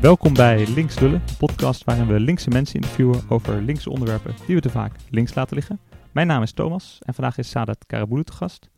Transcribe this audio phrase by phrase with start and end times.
[0.00, 4.54] Welkom bij Links Lullen, een podcast waarin we linkse mensen interviewen over linkse onderwerpen die
[4.54, 5.80] we te vaak links laten liggen.
[6.12, 8.70] Mijn naam is Thomas en vandaag is Sadat Karaboulou te gast.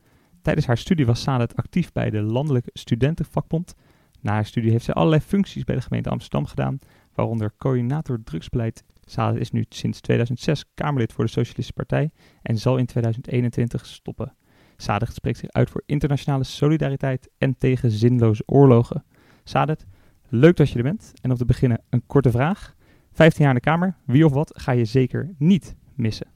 [0.42, 3.74] Tijdens haar studie was Sadat actief bij de Landelijke Studentenvakbond.
[4.20, 6.78] Na haar studie heeft zij allerlei functies bij de gemeente Amsterdam gedaan,
[7.14, 8.84] waaronder coördinator drugsbeleid.
[9.04, 12.10] Sadat is nu sinds 2006 Kamerlid voor de Socialistische Partij
[12.42, 14.34] en zal in 2021 stoppen.
[14.76, 19.04] Sadat spreekt zich uit voor internationale solidariteit en tegen zinloze oorlogen.
[19.44, 19.86] Sadat,
[20.32, 21.12] leuk dat je er bent.
[21.20, 22.74] En om te beginnen een korte vraag.
[23.12, 26.26] 15 jaar in de Kamer, wie of wat ga je zeker niet missen?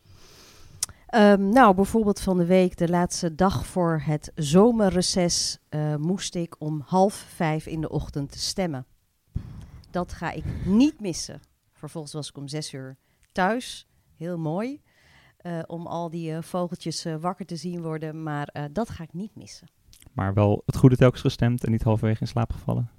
[1.15, 6.57] Um, nou, bijvoorbeeld van de week, de laatste dag voor het zomerreces, uh, moest ik
[6.59, 8.87] om half vijf in de ochtend stemmen.
[9.91, 11.41] Dat ga ik niet missen.
[11.73, 12.97] Vervolgens was ik om zes uur
[13.33, 13.87] thuis.
[14.17, 14.81] Heel mooi.
[15.43, 18.23] Uh, om al die uh, vogeltjes wakker te zien worden.
[18.23, 19.69] Maar dat ga ik niet missen.
[20.13, 22.91] Maar wel het goede telkens gestemd en niet halverwege in slaap gevallen?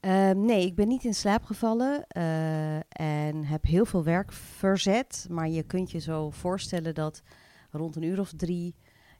[0.00, 5.26] Uh, nee, ik ben niet in slaap gevallen uh, en heb heel veel werk verzet.
[5.30, 7.22] Maar je kunt je zo voorstellen dat
[7.70, 8.74] rond een uur of drie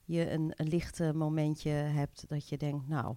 [0.05, 3.15] je een, een licht momentje hebt dat je denkt, nou,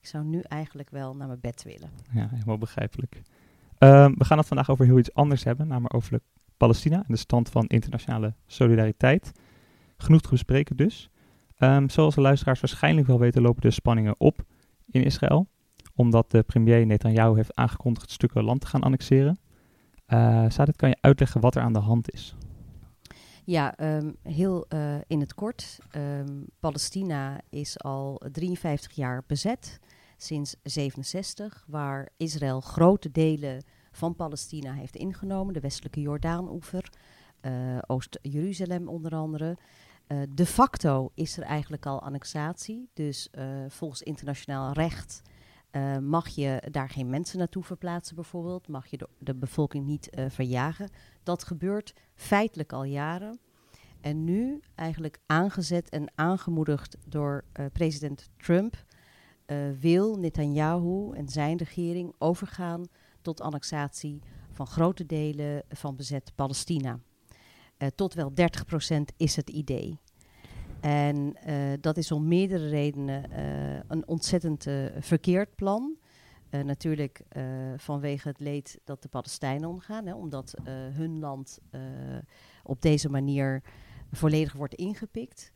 [0.00, 1.90] ik zou nu eigenlijk wel naar mijn bed willen.
[2.12, 3.22] Ja, helemaal begrijpelijk.
[3.78, 6.20] Uh, we gaan het vandaag over heel iets anders hebben, namelijk over
[6.56, 9.32] Palestina en de stand van internationale solidariteit.
[9.96, 11.10] Genoeg te bespreken dus.
[11.58, 14.44] Um, zoals de luisteraars waarschijnlijk wel weten, lopen de spanningen op
[14.90, 15.48] in Israël
[16.00, 19.38] omdat de premier Netanyahu heeft aangekondigd stukken land te gaan annexeren.
[20.08, 22.34] Uh, kan je uitleggen wat er aan de hand is?
[23.44, 25.78] Ja, um, heel uh, in het kort.
[25.96, 29.80] Um, Palestina is al 53 jaar bezet,
[30.16, 36.92] sinds 67, waar Israël grote delen van Palestina heeft ingenomen, de westelijke Jordaan-oever,
[37.42, 37.52] uh,
[37.86, 39.56] Oost-Jeruzalem onder andere.
[40.34, 43.30] De facto is er eigenlijk al annexatie, dus
[43.68, 45.22] volgens internationaal recht
[45.72, 48.68] uh, mag je daar geen mensen naartoe verplaatsen bijvoorbeeld?
[48.68, 50.90] Mag je de, bevolking niet uh, verjagen?
[51.22, 53.38] Dat gebeurt feitelijk al jaren.
[54.00, 58.84] En nu eigenlijk aangezet en aangemoedigd door uh, president Trump...
[59.80, 62.86] wil Netanyahu en zijn regering overgaan
[63.22, 67.00] tot annexatie van grote delen van bezet Palestina.
[67.94, 68.34] tot wel 30%
[69.16, 69.98] is het idee.
[70.80, 75.96] En uh, dat is om meerdere redenen uh, een ontzettend uh, verkeerd plan.
[76.50, 77.22] natuurlijk
[77.76, 80.54] vanwege het leed dat de Palestijnen omgaan, hè, omdat
[80.92, 81.58] hun land
[82.62, 83.62] op deze manier
[84.12, 85.52] volledig wordt ingepikt.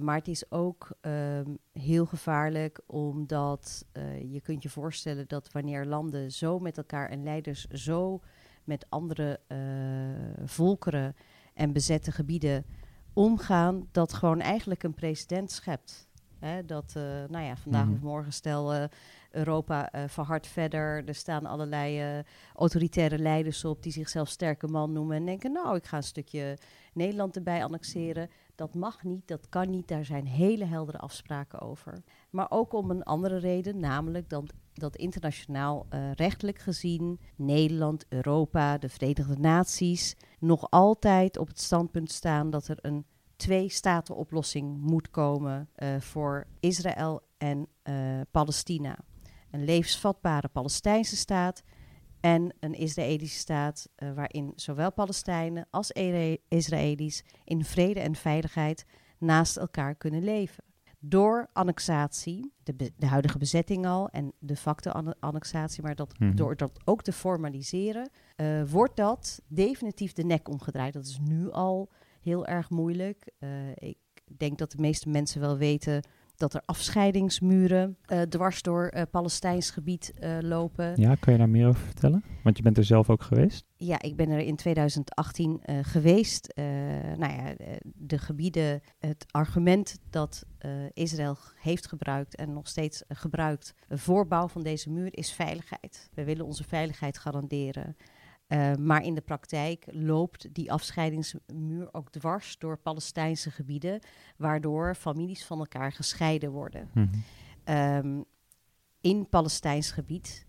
[0.00, 3.84] maar het is ook ehm, heel gevaarlijk, omdat
[4.30, 8.20] je kunt je voorstellen dat wanneer landen zo met elkaar en leiders zo
[8.64, 9.40] met andere
[10.44, 11.16] volkeren
[11.54, 12.64] en bezette gebieden
[13.20, 16.08] omgaan dat gewoon eigenlijk een president schept.
[16.38, 17.96] Hè, dat, uh, nou ja, vandaag mm -hmm.
[17.96, 18.84] of morgen stel uh,
[19.30, 21.08] Europa uh, verhardt verder.
[21.08, 22.22] Er staan allerlei
[22.54, 26.58] autoritaire leiders op die zichzelf sterke man noemen en denken, nou, ik ga een stukje
[26.92, 28.30] Nederland erbij annexeren.
[28.54, 32.02] Dat mag niet, dat kan niet, daar zijn hele heldere afspraken over.
[32.30, 38.88] Maar ook om een andere reden, namelijk dat, dat internationaal rechtelijk gezien Nederland, Europa, de
[38.88, 46.00] Verenigde Naties nog altijd op het standpunt staan dat er een twee-staten-oplossing moet komen uh,
[46.00, 48.98] voor Israël en uh, Palestina.
[49.50, 51.62] Een levensvatbare Palestijnse staat
[52.20, 55.92] en een Israëlische staat waarin zowel Palestijnen als
[56.48, 58.84] Israëli's in vrede en veiligheid
[59.18, 60.64] naast elkaar kunnen leven.
[61.02, 64.90] Door annexatie, de, de huidige bezetting al en de facto
[65.20, 66.36] annexatie, maar dat, -hmm.
[66.36, 70.92] door dat ook te formaliseren, uh, wordt dat definitief de nek omgedraaid.
[70.92, 71.90] Dat is nu al
[72.20, 73.30] heel erg moeilijk.
[73.38, 73.98] Uh, ik
[74.36, 76.02] denk dat de meeste mensen wel weten
[76.40, 80.92] dat er afscheidingsmuren uh, dwars door uh, Palestijns gebied uh, lopen.
[80.96, 82.24] Ja, kan je daar meer over vertellen?
[82.42, 83.64] Want je bent er zelf ook geweest.
[83.76, 86.52] Ja, ik ben er in 2018 geweest.
[87.16, 90.46] nou ja, de gebieden, het argument dat
[90.92, 96.10] Israël heeft gebruikt en nog steeds gebruikt voor bouw van deze muur is veiligheid.
[96.14, 97.96] We willen onze veiligheid garanderen.
[98.52, 104.00] Uh, maar in de praktijk loopt die afscheidingsmuur ook dwars door Palestijnse gebieden,
[104.36, 106.90] waardoor families van elkaar gescheiden worden.
[106.94, 107.10] Mm
[107.64, 107.76] -hmm.
[107.76, 108.24] um,
[109.00, 110.46] in Palestijns gebied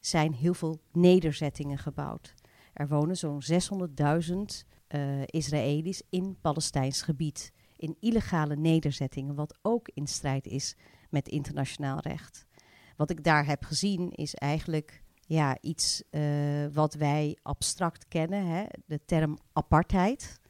[0.00, 2.34] zijn heel veel nederzettingen gebouwd.
[2.72, 4.36] Er wonen zo'n 600.000
[4.88, 10.76] uh, Israëli's in Palestijns gebied, in illegale nederzettingen, wat ook in strijd is
[11.10, 12.46] met internationaal recht.
[12.96, 18.64] Wat ik daar heb gezien is eigenlijk ja, iets uh, wat wij abstract kennen, hè,
[18.86, 20.40] de term apartheid,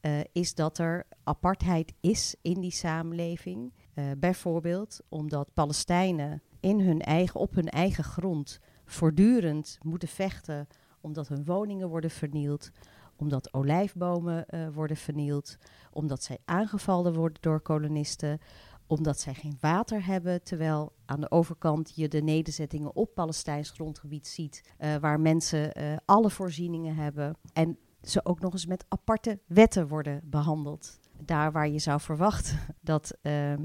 [0.00, 3.72] uh, is dat er apartheid is in die samenleving.
[3.94, 10.66] Uh, bijvoorbeeld omdat Palestijnen in hun eigen, op hun eigen grond voortdurend moeten vechten
[11.00, 12.70] omdat hun woningen worden vernield,
[13.16, 15.56] omdat olijfbomen worden vernield,
[15.92, 18.40] omdat zij aangevallen worden door kolonisten,
[18.88, 24.26] omdat zij geen water hebben, terwijl aan de overkant je de nederzettingen op Palestijns grondgebied
[24.26, 29.38] ziet, uh, waar mensen uh, alle voorzieningen hebben en ze ook nog eens met aparte
[29.46, 30.98] wetten worden behandeld.
[31.24, 33.64] Daar waar je zou verwachten dat ehm,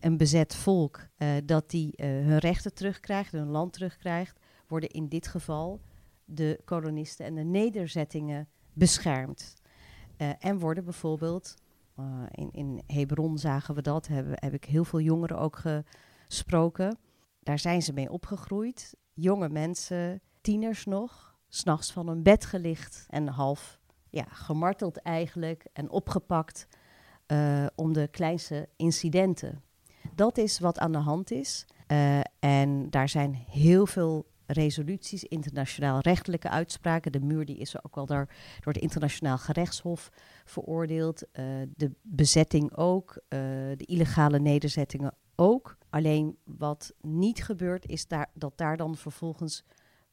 [0.00, 1.08] een bezet volk
[1.44, 5.80] dat die hun rechten terugkrijgt, hun land terugkrijgt, worden in dit geval
[6.24, 9.54] de kolonisten en de nederzettingen beschermd.
[10.38, 11.54] En worden bijvoorbeeld,
[12.00, 15.62] uh, in, in Hebron zagen we dat, hebben, heb ik heel veel jongeren ook
[16.26, 16.98] gesproken.
[17.42, 18.96] Daar zijn ze mee opgegroeid.
[19.14, 23.78] Jonge mensen, tieners nog, s'nachts van hun bed gelicht en half
[24.10, 26.66] ja, gemarteld eigenlijk en opgepakt
[27.26, 29.62] uh, om de kleinste incidenten.
[30.14, 31.66] Dat is wat aan de hand is.
[32.38, 37.12] en daar zijn heel veel resoluties, internationaal rechtelijke uitspraken.
[37.12, 38.26] De muur die is ook al door,
[38.60, 40.10] door het internationaal gerechtshof
[40.44, 41.22] veroordeeld.
[41.22, 41.44] Uh,
[41.76, 43.38] de bezetting ook, uh,
[43.76, 45.76] de illegale nederzettingen ook.
[45.90, 49.64] Alleen wat niet gebeurt is daar, dat daar dan vervolgens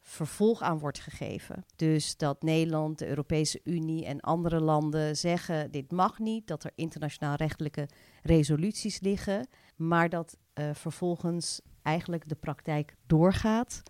[0.01, 1.65] vervolg aan wordt gegeven.
[1.75, 6.71] Dus dat Nederland, de Europese Unie en andere landen zeggen: dit mag niet, dat er
[6.75, 7.87] internationaal rechtelijke
[8.21, 13.81] resoluties liggen, maar dat uh, vervolgens eigenlijk de praktijk doorgaat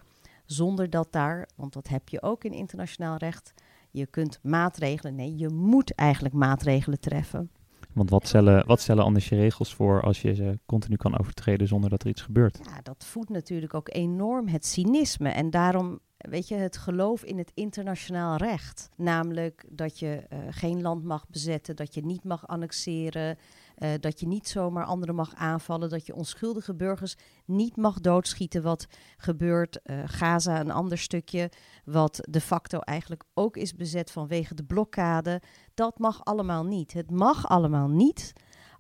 [0.45, 3.53] zonder dat daar, want dat heb je ook in internationaal recht,
[3.91, 7.51] je kunt maatregelen, nee, je moet eigenlijk maatregelen treffen.
[7.93, 11.67] Want wat stellen, wat stellen anders je regels voor als je ze continu kan overtreden
[11.67, 12.59] zonder dat er iets gebeurt?
[12.63, 15.29] Ja, dat voedt natuurlijk ook enorm het cynisme.
[15.29, 18.89] En daarom weet je, het geloof in het internationaal recht.
[18.95, 23.37] Namelijk dat je uh, geen land mag bezetten, dat je niet mag annexeren,
[23.77, 28.61] uh, dat je niet zomaar anderen mag aanvallen, dat je onschuldige burgers niet mag doodschieten.
[28.61, 28.87] Wat
[29.17, 31.51] gebeurt, uh, Gaza een ander stukje,
[31.85, 35.41] wat de facto eigenlijk ook is bezet vanwege de blokkade.
[35.73, 36.93] Dat mag allemaal niet.
[36.93, 38.33] Het mag allemaal niet.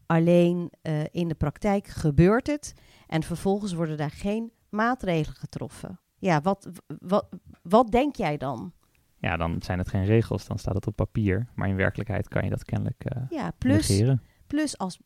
[0.05, 0.71] Alleen
[1.11, 2.73] in de praktijk gebeurt het
[3.07, 6.69] en vervolgens worden daar geen maatregelen getroffen ja, wat,
[6.99, 7.27] wat,
[7.61, 8.73] wat denk jij dan?
[9.17, 11.47] Ja, dan zijn het geen regels, dan staat het op papier.
[11.55, 14.21] Maar in werkelijkheid kan je dat kennelijk uh, ja, plus, negeren.
[14.47, 14.99] Plus als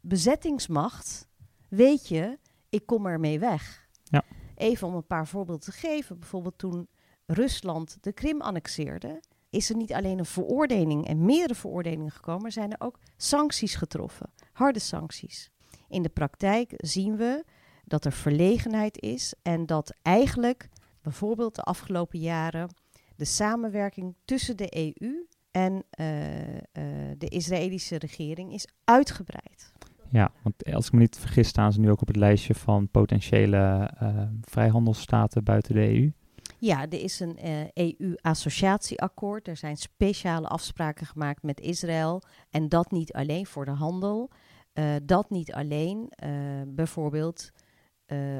[0.00, 1.28] bezettingsmacht
[1.68, 2.38] weet je,
[2.68, 3.88] ik kom ermee weg.
[4.04, 4.24] Ja.
[4.54, 6.18] Even om een paar voorbeelden te geven.
[6.18, 6.88] Bijvoorbeeld toen
[7.26, 12.52] Rusland de Krim annexeerde, is er niet alleen een veroordeling en meerdere veroordelingen gekomen, maar
[12.52, 14.30] zijn er ook sancties getroffen.
[14.52, 15.50] Harde sancties.
[15.88, 17.44] In de praktijk zien we
[17.84, 20.68] dat er verlegenheid is en dat eigenlijk
[21.02, 22.74] bijvoorbeeld de afgelopen jaren
[23.16, 26.62] de samenwerking tussen de EU en uh, uh,
[27.18, 29.72] de Israëlische regering is uitgebreid.
[30.10, 32.88] Ja, want als ik me niet vergis staan ze nu ook op het lijstje van
[32.88, 36.12] potentiële uh, vrijhandelsstaten buiten de EU.
[36.58, 37.38] Ja, er is een
[37.72, 39.48] EU-associatieakkoord.
[39.48, 42.22] Er zijn speciale afspraken gemaakt met Israël.
[42.50, 44.30] En dat niet alleen voor de handel.
[45.02, 46.12] dat niet alleen
[46.66, 47.50] bijvoorbeeld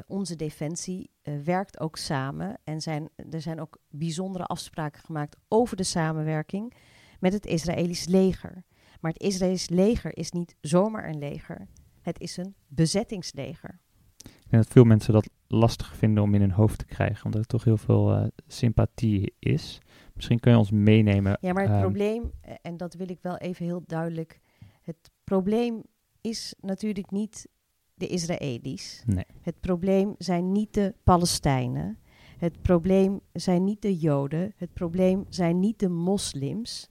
[0.07, 1.09] onze defensie
[1.43, 6.73] werkt ook samen en zijn, er zijn ook bijzondere afspraken gemaakt over de samenwerking
[7.19, 8.63] met het Israëlisch leger.
[9.01, 11.67] Maar het Israëlisch leger is niet zomaar een leger,
[12.01, 13.79] het is een bezettingsleger.
[14.17, 17.41] Ik denk dat veel mensen dat lastig vinden om in hun hoofd te krijgen, omdat
[17.41, 19.81] er toch heel veel uh, sympathie is.
[20.13, 21.37] Misschien kun je ons meenemen.
[21.41, 24.41] Ja, maar het um, probleem, en dat wil ik wel even heel duidelijk,
[24.81, 25.83] het probleem
[26.21, 27.47] is natuurlijk niet
[27.93, 29.03] de Israëli's.
[29.05, 29.25] Nee.
[29.41, 31.99] Het probleem zijn niet de Palestijnen.
[32.37, 34.53] Het probleem zijn niet de Joden.
[34.55, 36.89] Het probleem zijn niet de moslims.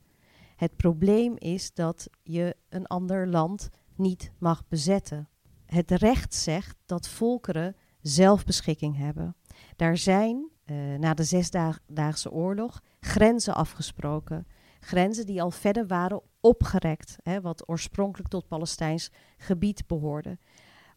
[0.57, 5.29] Het probleem is dat je een ander land niet mag bezetten.
[5.67, 9.37] Het recht zegt dat volkeren zelfbeschikking hebben.
[9.77, 14.47] Daar zijn uh, na de Zesdaagse Oorlog grenzen afgesproken.
[14.81, 20.39] Grenzen die al verder waren opgerekt, hè, wat oorspronkelijk tot Palestijns gebied behoorde.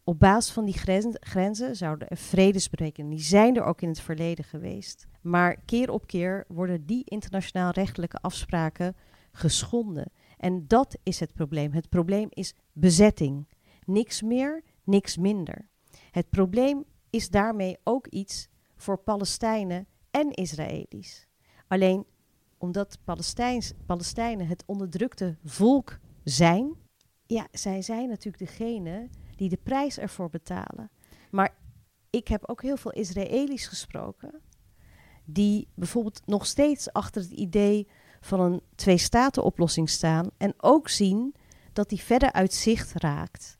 [0.04, 4.00] Op basis van die grenzen, grenzen zouden er vredesbrekingen, die zijn er ook in het
[4.00, 5.06] verleden geweest.
[5.20, 8.96] Maar keer op keer worden die internationaal rechtelijke afspraken
[9.32, 10.12] geschonden.
[10.36, 11.72] En dat is het probleem.
[11.72, 13.48] Het probleem is bezetting.
[13.84, 15.68] Niks meer, niks minder.
[16.10, 21.26] Het probleem is daarmee ook iets voor Palestijnen en Israëli's.
[21.66, 22.06] Alleen
[22.58, 26.76] omdat Palestijns, Palestijnen het onderdrukte volk zijn,
[27.26, 30.90] ja, zij zijn natuurlijk degene die de prijs ervoor betalen.
[31.30, 31.56] Maar
[32.10, 34.40] ik heb ook heel veel Israëli's gesproken,
[35.24, 37.88] die bijvoorbeeld nog steeds achter het idee
[38.20, 41.34] van een twee-staten-oplossing staan en ook zien
[41.72, 43.58] dat die verder uit zicht raakt.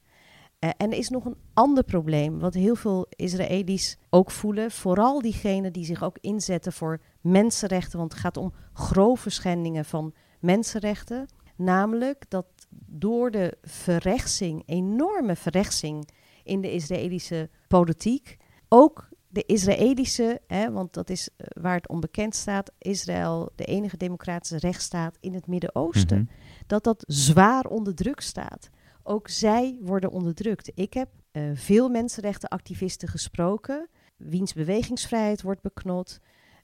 [0.60, 4.70] Uh, en er is nog een ander probleem, wat heel veel Israëli's ook voelen.
[4.70, 7.98] Vooral diegenen die zich ook inzetten voor mensenrechten.
[7.98, 11.26] Want het gaat om grove schendingen van mensenrechten.
[11.56, 12.46] Namelijk dat
[12.86, 16.08] door de verrechtsing, enorme verrechtsing
[16.44, 18.36] in de Israëlische politiek,
[18.68, 23.96] ook de Israëlische, hè, want dat is eh, waar het onbekend staat, Israël, de enige
[23.96, 26.32] democratische rechtsstaat in het Midden-Oosten, mhm.
[26.66, 28.70] dat dat zwaar onder druk staat.
[29.02, 30.70] Ook zij worden onderdrukt.
[30.74, 36.20] Ik heb uh, veel mensenrechtenactivisten gesproken, wiens bewegingsvrijheid wordt beknot,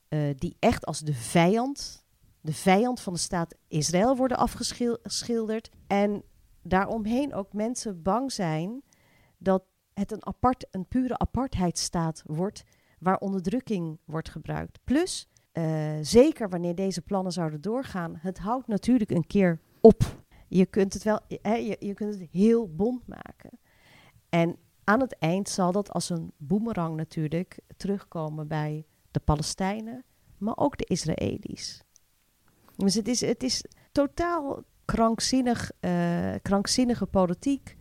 [0.09, 2.05] uh, die echt als de vijand,
[2.41, 5.71] de vijand van de staat Israël worden afgeschilderd.
[5.87, 6.23] En
[6.63, 8.83] daaromheen ook mensen bang zijn
[9.39, 9.63] dat
[9.95, 12.65] het een, apart, een pure apartheidstaat wordt
[12.99, 14.79] waar onderdrukking wordt gebruikt.
[14.85, 20.23] Plus, uh, zeker wanneer deze plannen zouden doorgaan, het houdt natuurlijk een keer op.
[20.49, 23.59] Je kunt het wel, hè, je, kunt het heel bond maken.
[24.29, 30.05] En aan het eind zal dat als een boemerang natuurlijk terugkomen bij de Palestijnen,
[30.39, 31.83] maar ook de Israëli's.
[32.77, 37.77] Dus het is, het is totaal krankzinnig, uh, krankzinnige politiek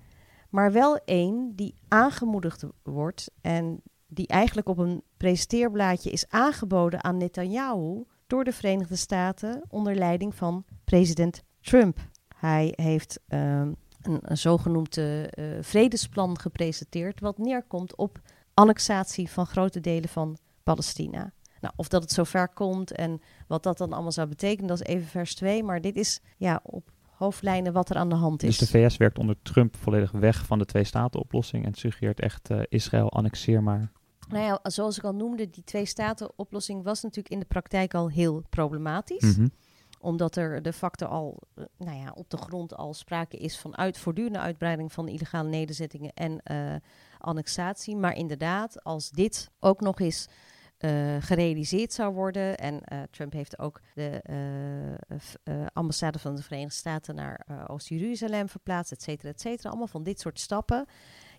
[0.54, 7.18] maar wel één die aangemoedigd wordt en die eigenlijk op een presenteerblaadje is aangeboden aan
[7.18, 11.98] Netanyahu door de Verenigde Staten onder leiding van president Trump.
[12.36, 15.24] Hij heeft ehm, een, een, zogenoemd uh,
[15.62, 18.20] vredesplan gepresenteerd, wat neerkomt op
[18.54, 21.34] annexatie van grote delen van Palestina.
[21.60, 24.88] Nou, of dat het zover komt en wat dat dan allemaal zou betekenen, dat is
[24.96, 25.64] even vers 2.
[25.64, 28.58] Maar dit is ja, op hoofdlijnen wat er aan de hand is.
[28.58, 32.62] Dus de VS werkt onder Trump volledig weg van de twee-staten-oplossing en suggereert echt uh,
[32.70, 33.92] Israël annexeer maar.
[34.30, 38.44] Nou ja, zoals ik al noemde, die twee-staten-oplossing was natuurlijk in de praktijk al heel
[38.50, 39.38] problematisch.
[39.38, 39.52] Mm
[40.00, 43.78] Omdat er de facto al uh, nou ja, op de grond al sprake is van
[43.78, 46.76] uit, voortdurende uitbreiding van illegale nederzettingen en uh,
[47.18, 47.96] annexatie.
[47.96, 50.28] Maar inderdaad, als dit ook nog eens
[50.86, 52.58] uh, gerealiseerd zou worden.
[52.58, 54.22] En uh, Trump heeft ook de
[55.44, 59.70] uh, ambassade van de Verenigde Staten naar Oost-Jeruzalem verplaatst, et cetera, et cetera.
[59.70, 60.86] Allemaal van dit soort stappen.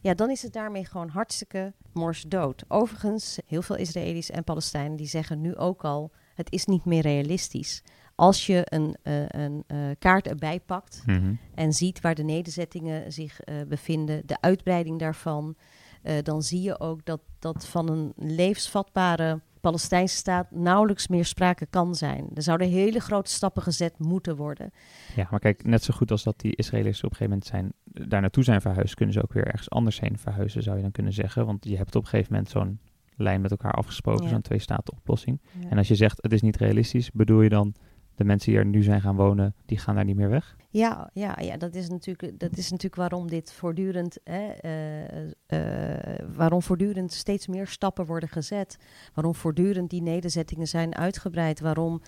[0.01, 2.65] Ja, dan is het daarmee gewoon hartstikke mors dood.
[2.69, 7.03] Overigens, heel veel Israëli's en Palestijnen die zeggen nu ook al, het is niet meer
[7.03, 7.83] realistisch.
[8.15, 8.97] Als je een,
[9.29, 9.65] een
[9.99, 11.39] kaart erbij pakt mm-hmm.
[11.55, 15.57] en ziet waar de nederzettingen zich bevinden, de uitbreiding daarvan,
[16.05, 21.67] uh, dan zie je ook dat, dat van een levensvatbare Palestijnse staat nauwelijks meer sprake
[21.67, 22.29] kan zijn.
[22.35, 24.71] Er zouden hele grote stappen gezet moeten worden.
[25.17, 27.73] Ja, maar kijk, net zo goed als dat die Israëli's op een gegeven moment zijn,
[28.09, 30.91] daar naartoe zijn verhuisd, kunnen ze ook weer ergens anders heen verhuizen, zou je dan
[30.91, 31.47] kunnen zeggen.
[31.47, 32.79] Want je hebt op een gegeven moment zo'n
[33.17, 35.41] lijn met elkaar afgesproken, zo'n twee-staten oplossing.
[35.69, 37.75] En als je zegt het is niet realistisch, bedoel je dan
[38.15, 40.57] de mensen die er nu zijn gaan wonen, die gaan daar niet meer weg?
[40.71, 46.27] Ja, ja, ja dat, is natuurlijk, dat is natuurlijk waarom dit voortdurend, hè, uh, uh,
[46.37, 48.77] waarom voortdurend steeds meer stappen worden gezet.
[49.15, 51.61] Waarom voortdurend die nederzettingen zijn uitgebreid.
[51.61, 52.03] Waarom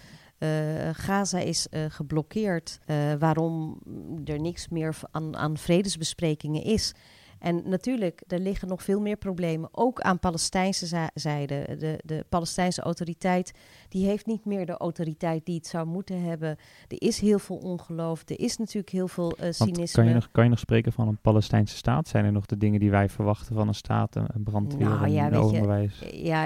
[0.92, 2.80] Gaza is geblokkeerd.
[3.18, 3.80] waarom
[4.24, 6.94] er niks meer aan, aan vredesbesprekingen is.
[7.38, 11.76] En natuurlijk, er liggen nog veel meer problemen, ook aan Palestijnse zijde.
[11.78, 13.52] De, de Palestijnse autoriteit,
[13.88, 16.48] die heeft niet meer de autoriteit die het zou moeten hebben.
[16.88, 20.02] Er is heel veel ongeloof, er is natuurlijk heel veel uh, cynisme.
[20.02, 22.08] Kan je, nog, kan je nog spreken van een Palestijnse staat?
[22.08, 25.26] Zijn er nog de dingen die wij verwachten van een staat, een, brandweer, nou, ja,
[25.26, 26.02] een onderwijs?
[26.10, 26.44] ja,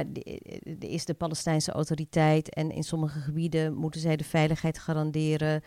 [0.65, 5.63] er is de Palestijnse autoriteit en in sommige gebieden moeten zij de veiligheid garanderen.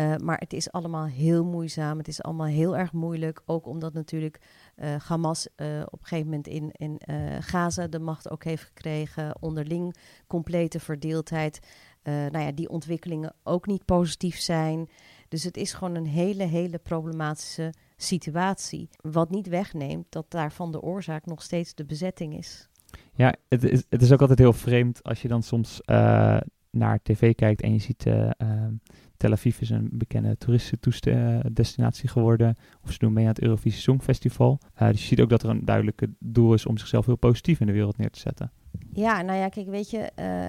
[0.00, 1.98] Uh, maar het is allemaal heel moeizaam.
[1.98, 3.42] Het is allemaal heel erg moeilijk.
[3.46, 4.40] Ook omdat natuurlijk
[5.06, 7.00] Hamas uh, op een gegeven moment in, in
[7.40, 9.36] Gaza de macht ook heeft gekregen.
[9.40, 11.58] Onderling complete verdeeldheid.
[12.02, 14.88] nou ja, die ontwikkelingen ook niet positief zijn.
[15.28, 18.88] Dus het is gewoon een hele, hele problematische situatie.
[18.96, 22.68] Wat niet wegneemt dat daarvan de oorzaak nog steeds de bezetting is.
[23.14, 25.80] Ja, het is, het is ook altijd heel vreemd als je dan soms
[26.76, 28.72] naar tv kijkt en je ziet ehm,
[29.16, 32.56] Tel Aviv is een bekende toeristendestinatie geworden.
[32.84, 34.58] Of ze doen mee aan het Eurovisie Songfestival.
[34.82, 37.60] Uh, dus je ziet ook dat er een duidelijke doel is om zichzelf heel positief
[37.60, 38.52] in de wereld neer te zetten.
[38.92, 40.06] Ja, nou ja, kijk, weet je, uh,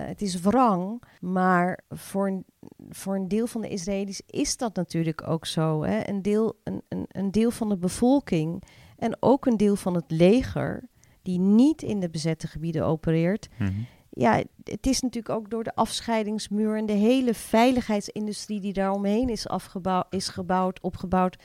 [0.07, 2.45] het is wrang, maar voor een,
[2.89, 5.83] voor een deel van de Israëli's is dat natuurlijk ook zo.
[5.83, 6.09] Hè?
[6.09, 8.63] Een, deel, een, een, een deel van de bevolking
[8.97, 10.89] en ook een deel van het leger,
[11.21, 13.85] die niet in de bezette gebieden opereert, mm
[14.17, 19.47] ja, het is natuurlijk ook door de afscheidingsmuur en de hele veiligheidsindustrie die daaromheen is,
[19.47, 21.37] afgebouwd, is gebouwd, opgebouwd,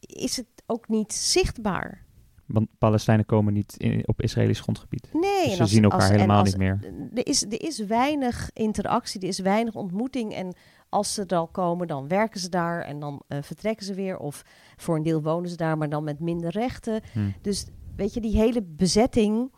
[0.00, 2.06] is het ook niet zichtbaar.
[2.46, 5.08] Want Palestijnen komen niet in, op Israëlisch grondgebied.
[5.12, 6.78] Nee, dus ze zien elkaar helemaal niet meer.
[7.14, 10.34] Er is, er is weinig interactie, er is weinig ontmoeting.
[10.34, 10.54] En
[10.88, 14.18] als ze er al komen, dan werken ze daar en dan vertrekken ze weer.
[14.18, 14.42] Of
[14.76, 17.00] voor een deel wonen ze daar, maar dan met minder rechten.
[17.12, 17.20] Hm.
[17.42, 17.66] Dus
[17.96, 19.50] weet je, die hele bezetting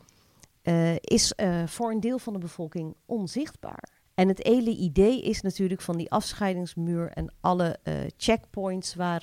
[1.00, 1.32] is
[1.66, 3.98] voor een deel van de bevolking onzichtbaar.
[4.14, 9.22] En het hele idee is natuurlijk van die afscheidingsmuur en alle uh, checkpoints waar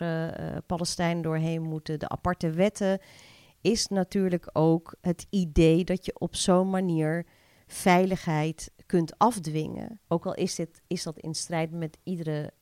[0.66, 3.00] Palestijnen doorheen moeten, de aparte wetten,
[3.62, 7.26] is natuurlijk ook het idee dat je op zo'n manier
[7.68, 10.00] veiligheid kunt afdwingen.
[10.08, 12.54] Ook al is, dit, is dat in strijd met iedere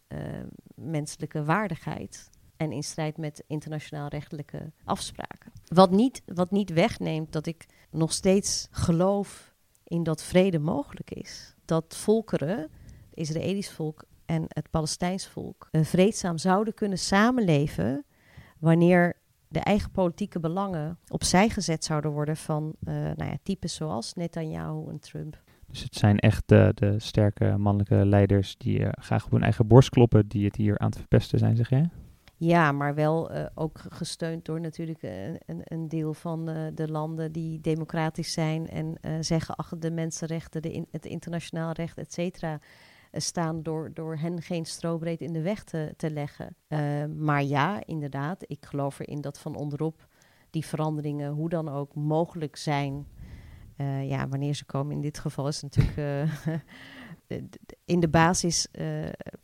[0.75, 5.51] menselijke waardigheid en in strijd met internationaal rechtelijke afspraken.
[5.65, 11.55] Wat niet, wat niet wegneemt dat ik nog steeds geloof in dat vrede mogelijk is
[11.65, 12.69] dat volkeren, het
[13.13, 18.05] Israëlisch volk en het Palestijns volk, uh, vreedzaam zouden kunnen samenleven
[18.59, 19.13] wanneer
[19.47, 24.89] de eigen politieke belangen opzij gezet zouden worden van uh, nou ja, types zoals Netanyahu
[24.89, 25.43] en Trump.
[25.67, 29.89] Dus het zijn echt de, de sterke mannelijke leiders die graag op hun eigen borst
[29.89, 31.89] kloppen, die het hier aan het verpesten zijn, zeg jij?
[32.38, 37.32] Ja, maar wel uh, ook gesteund door natuurlijk een, een, deel van uh, de landen
[37.32, 42.60] die democratisch zijn en uh, zeggen achter de mensenrechten, de het internationaal recht, et cetera,
[43.12, 46.56] staan door, door hen geen strobreed in de weg te, te leggen.
[47.18, 50.08] maar ja, inderdaad, ik geloof erin dat van onderop
[50.50, 53.08] die veranderingen, hoe dan ook, mogelijk zijn.
[54.01, 56.30] ja, wanneer ze komen in dit geval is natuurlijk
[57.86, 58.68] in de basis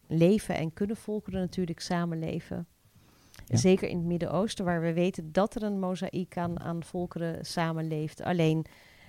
[0.07, 2.67] leven en kunnen volkeren natuurlijk samenleven.
[3.57, 8.23] Zeker in het Midden-Oosten, waar we weten dat er een mozaïek aan, aan volkeren samenleeft.
[8.23, 8.65] Alleen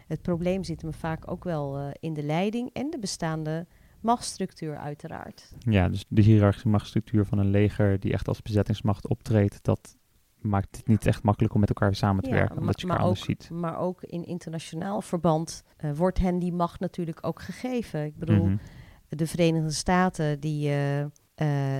[0.06, 3.66] het probleem zit me vaak ook wel uh, in de leiding en de bestaande
[4.00, 5.52] machtsstructuur uiteraard.
[5.58, 9.96] Ja, dus de hiërarchische machtsstructuur van een leger die echt als bezettingsmacht optreedt, dat
[10.40, 13.02] maakt het niet echt makkelijk om met elkaar samen te ja, werken, omdat je elkaar
[13.02, 13.50] anders ziet.
[13.50, 18.04] Maar ook in internationaal verband uh, wordt hen die macht natuurlijk ook gegeven.
[18.04, 18.60] Ik bedoel, mm -hmm.
[19.08, 20.70] de Verenigde Staten die...
[20.70, 21.04] Uh,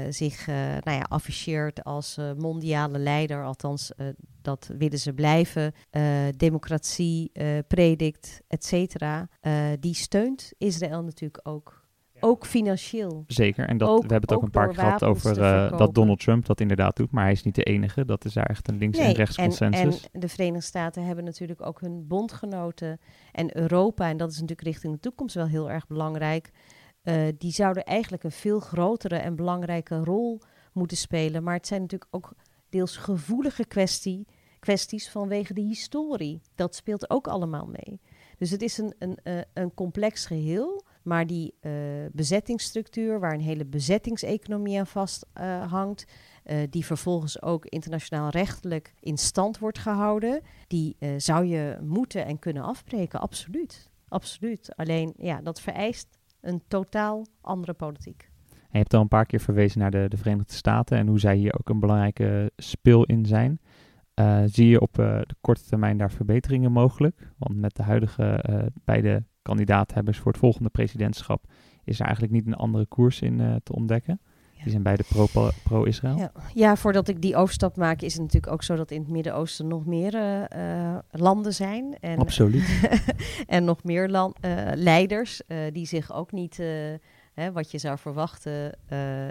[0.09, 3.93] zich uh, nou ja, afficheert als uh, mondiale leider, althans
[4.43, 5.73] dat willen ze blijven,
[6.37, 7.33] democratie
[7.67, 9.29] predikt, et cetera,
[9.81, 11.81] die steunt Israël natuurlijk ook.
[12.25, 13.25] Ook financieel.
[13.27, 15.35] Zeker, en dat, ook, we hebben het ook, ook een paar keer gehad over
[15.77, 18.05] dat Donald Trump dat inderdaad doet, maar hij is niet de enige.
[18.05, 20.09] Dat is daar echt een links- nee, en rechts consensus.
[20.13, 23.01] En de Verenigde Staten hebben natuurlijk ook hun bondgenoten
[23.33, 26.51] en Europa, en dat is natuurlijk richting de toekomst wel heel erg belangrijk.
[27.05, 30.41] Uh, die zouden eigenlijk een veel grotere en belangrijke rol
[30.73, 31.43] moeten spelen.
[31.43, 32.33] Maar het zijn natuurlijk ook
[32.69, 34.27] deels gevoelige kwestie,
[34.59, 36.41] kwesties vanwege de historie.
[36.55, 38.01] Dat speelt ook allemaal mee.
[38.39, 40.85] Dus het is een, een, uh, een complex geheel.
[41.03, 41.73] Maar die uh,
[42.13, 46.05] bezettingsstructuur, waar een hele bezettingseconomie aan vasthangt,
[46.71, 52.63] die vervolgens ook internationaal rechtelijk in stand wordt gehouden, die zou je moeten en kunnen
[52.63, 53.21] afbreken.
[53.21, 53.91] Absoluut.
[54.09, 54.77] Absoluut.
[54.77, 58.31] Alleen ja, dat vereist een totaal andere politiek.
[58.51, 61.21] En je hebt al een paar keer verwezen naar de, de Verenigde Staten en hoe
[61.21, 63.61] zij hier ook een belangrijke speel in zijn.
[64.15, 67.33] Uh, zie je op uh, de korte termijn daar verbeteringen mogelijk?
[67.39, 71.45] Want met de huidige uh, beide kandidaathebbers voor het volgende presidentschap
[71.85, 74.21] is er eigenlijk niet een andere koers in te ontdekken.
[74.63, 75.05] Die zijn beide
[75.63, 76.15] pro-Israël.
[76.15, 76.33] Pro ja.
[76.55, 76.77] ja.
[76.77, 79.87] voordat ik die overstap maak, is het natuurlijk ook zo dat in het Midden-Oosten nog
[79.87, 81.97] meer uh, landen zijn.
[82.01, 82.81] En, Absoluut.
[83.47, 86.57] en nog meer land, uh, leiders uh, die zich ook niet,
[87.35, 88.79] hè, wat je zou verwachten,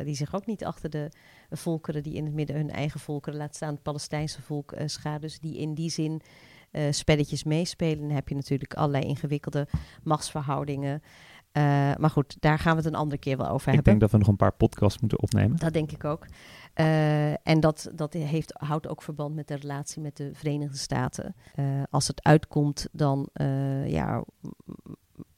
[0.04, 1.10] die zich ook niet achter de
[1.50, 5.22] volkeren die in het midden hun eigen volkeren, laat staan het Palestijnse volk, scharen.
[5.22, 6.22] Dus die in die zin
[6.90, 8.00] spelletjes meespelen.
[8.00, 9.68] Dan heb je natuurlijk allerlei ingewikkelde
[10.04, 11.02] machtsverhoudingen.
[11.54, 11.64] Uh,
[11.96, 13.80] maar goed, daar gaan we het een andere keer wel over ik hebben.
[13.80, 15.58] Ik denk dat we nog een paar podcasts moeten opnemen.
[15.58, 16.26] Dat denk ik ook.
[16.76, 21.36] Uh, en dat, dat heeft, houdt ook verband met de relatie met de Verenigde Staten.
[21.56, 23.30] Uh, als het uitkomt, dan
[23.86, 24.24] ja,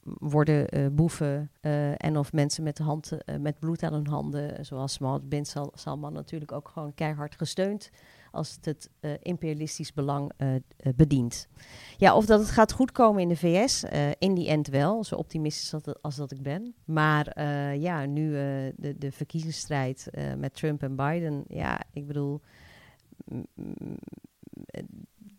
[0.02, 1.50] worden boeven
[1.96, 6.52] en of mensen met, hand, met bloed aan hun handen, zoals Mohammed bin Salman natuurlijk
[6.52, 7.90] ook gewoon keihard gesteund
[8.34, 10.54] als het het uh, imperialistisch belang uh,
[10.96, 11.48] bedient.
[11.96, 13.84] Ja, of dat het gaat goedkomen in de VS,
[14.18, 16.74] in die end wel, zo optimistisch als dat, als dat ik ben.
[16.84, 17.42] Maar
[17.78, 18.30] ja, nu
[18.76, 22.40] de, de verkiezingsstrijd met Trump en Biden, ja, ik bedoel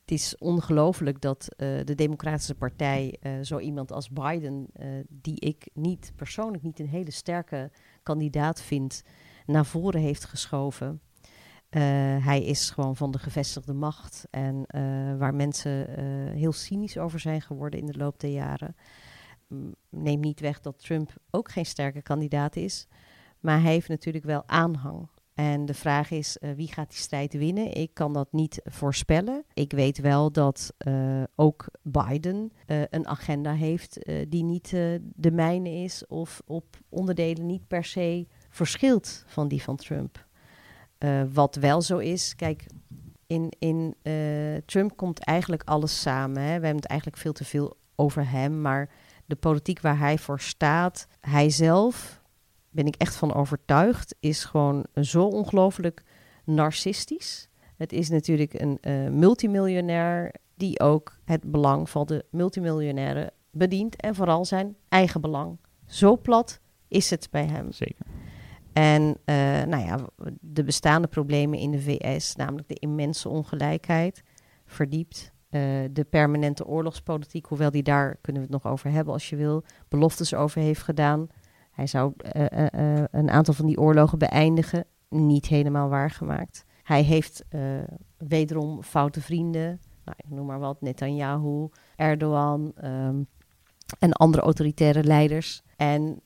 [0.02, 4.68] het is ongelooflijk dat de Democratische Partij zo iemand als Biden,
[5.10, 7.72] die ik niet persoonlijk niet een hele sterke
[8.04, 9.04] kandidaat vind,
[9.46, 11.02] naar voren heeft geschoven.
[11.76, 11.82] Uh,
[12.26, 17.20] hij is gewoon van de gevestigde macht en uh, waar mensen uh, heel cynisch over
[17.20, 18.76] zijn geworden in de loop der jaren.
[19.90, 22.88] Neem niet weg dat Trump ook geen sterke kandidaat is,
[23.40, 25.10] maar hij heeft natuurlijk wel aanhang.
[25.34, 27.74] En de vraag is, wie gaat die strijd winnen?
[27.74, 29.44] Ik kan dat niet voorspellen.
[29.54, 30.74] Ik weet wel dat
[31.36, 32.52] ook Biden
[32.90, 34.70] een agenda heeft die niet
[35.16, 40.25] de mijne is of op onderdelen niet per se verschilt van die van Trump.
[41.00, 42.66] Uh, wat wel zo is, kijk,
[43.28, 46.42] in, in uh, Trump komt eigenlijk alles samen.
[46.42, 46.48] Hè?
[46.48, 48.90] We hebben het eigenlijk veel te veel over hem, maar
[49.26, 52.22] de politiek waar hij voor staat, hij zelf,
[52.70, 56.04] ben ik echt van overtuigd, is gewoon zo ongelooflijk
[56.44, 57.50] narcistisch.
[57.76, 64.16] Het is natuurlijk een uh, multimiljonair die ook het belang van de multimiljonairen bedient en
[64.16, 65.58] vooral zijn eigen belang.
[65.86, 67.72] Zo plat is het bij hem.
[67.72, 68.06] Zeker.
[68.76, 70.00] En uh, nou ja,
[70.40, 74.24] de bestaande problemen in de VS, namelijk de immense ongelijkheid,
[74.66, 75.34] verdiept.
[75.50, 75.62] Uh,
[75.92, 79.64] de permanente oorlogspolitiek, hoewel die daar kunnen we het nog over hebben als je wil,
[79.88, 81.28] beloftes over heeft gedaan.
[81.72, 82.56] Hij zou uh,
[83.12, 86.66] een aantal van die oorlogen beëindigen, niet helemaal waargemaakt.
[86.84, 87.46] Hij heeft
[88.18, 93.28] wederom foute vrienden, nou, ik noem maar wat, Netanyahu, Erdogan um,
[94.00, 95.62] en andere autoritaire leiders.
[95.76, 96.22] En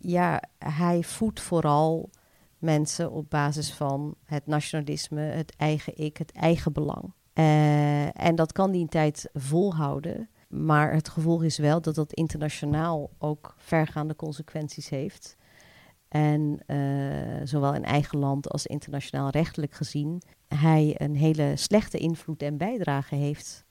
[0.00, 2.10] ja, hij voedt vooral
[2.58, 7.12] mensen op basis van het nationalisme, het eigen ik, het eigen belang.
[7.34, 10.28] Uh, en dat kan die een tijd volhouden.
[10.48, 15.36] Maar het gevolg is wel dat dat internationaal ook vergaande consequenties heeft.
[16.08, 22.42] En uh, zowel in eigen land als internationaal rechtelijk gezien, hij een hele slechte invloed
[22.42, 23.64] en bijdrage heeft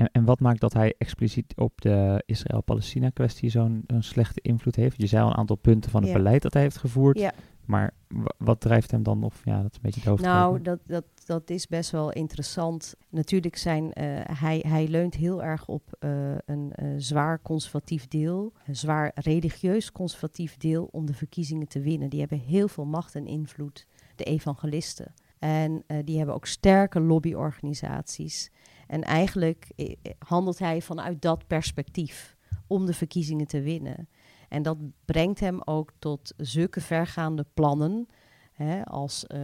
[0.00, 5.00] en, en wat maakt dat hij expliciet op de Israël-Palestina-kwestie zo'n slechte invloed heeft?
[5.00, 7.18] Je zei al een aantal punten van het beleid dat hij heeft gevoerd.
[7.18, 7.32] Ja.
[7.64, 7.94] Maar
[8.38, 9.22] wat drijft hem dan?
[9.22, 10.22] Of ja, dat is een beetje het hoofd.
[10.22, 12.94] Nou, dat, dat, dat is best wel interessant.
[13.08, 16.10] Natuurlijk zijn uh, hij, hij leunt heel erg op uh,
[16.44, 22.10] een uh, zwaar conservatief deel, een zwaar religieus conservatief deel om de verkiezingen te winnen.
[22.10, 23.86] Die hebben heel veel macht en invloed,
[24.16, 25.14] de evangelisten.
[25.38, 28.50] En die hebben ook sterke lobbyorganisaties.
[28.90, 34.08] En eigenlijk eh, eh, handelt hij vanuit dat perspectief om de verkiezingen te winnen.
[34.48, 38.06] En dat brengt hem ook tot zulke vergaande plannen.
[38.52, 39.40] Hè, als uh,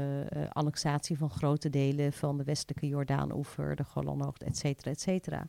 [0.48, 5.46] annexatie van grote delen van de westelijke Jordaan-oever, de Golanhoogte, et cetera, et cetera.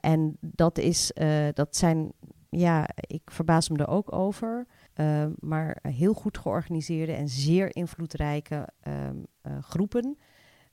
[0.00, 1.12] En dat, is,
[1.52, 2.12] dat zijn,
[2.48, 4.66] ja, ik verbaas me er ook over,
[5.38, 9.16] maar heel goed georganiseerde en zeer invloedrijke ehm,
[9.60, 10.18] groepen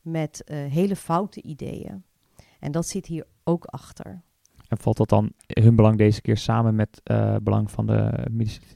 [0.08, 2.04] met uh, hele foute ideeën.
[2.60, 4.22] En dat zit hier ook achter.
[4.67, 8.28] En valt dat dan hun belang deze keer samen met uh, belang van de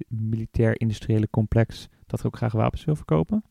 [0.08, 3.44] militair-industriële complex dat er ook graag wapens wil verkopen?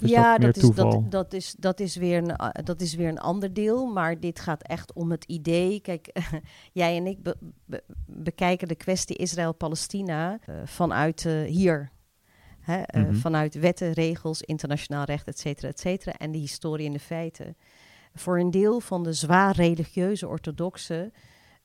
[0.00, 3.18] ja, dat, dat, is, dat, dat, is, dat, is weer een, dat is weer een
[3.18, 3.86] ander deel.
[3.86, 5.80] Maar dit gaat echt om het idee.
[5.80, 6.12] Kijk,
[6.72, 11.90] jij en ik be, be, bekijken de kwestie Israël-Palestina uh, vanuit hier.
[12.64, 13.14] Hè, mm -hmm.
[13.14, 16.16] Vanuit wetten, regels, internationaal recht, et cetera, et cetera.
[16.18, 17.56] En de historie en de feiten.
[18.14, 21.12] Voor een deel van de zwaar religieuze orthodoxen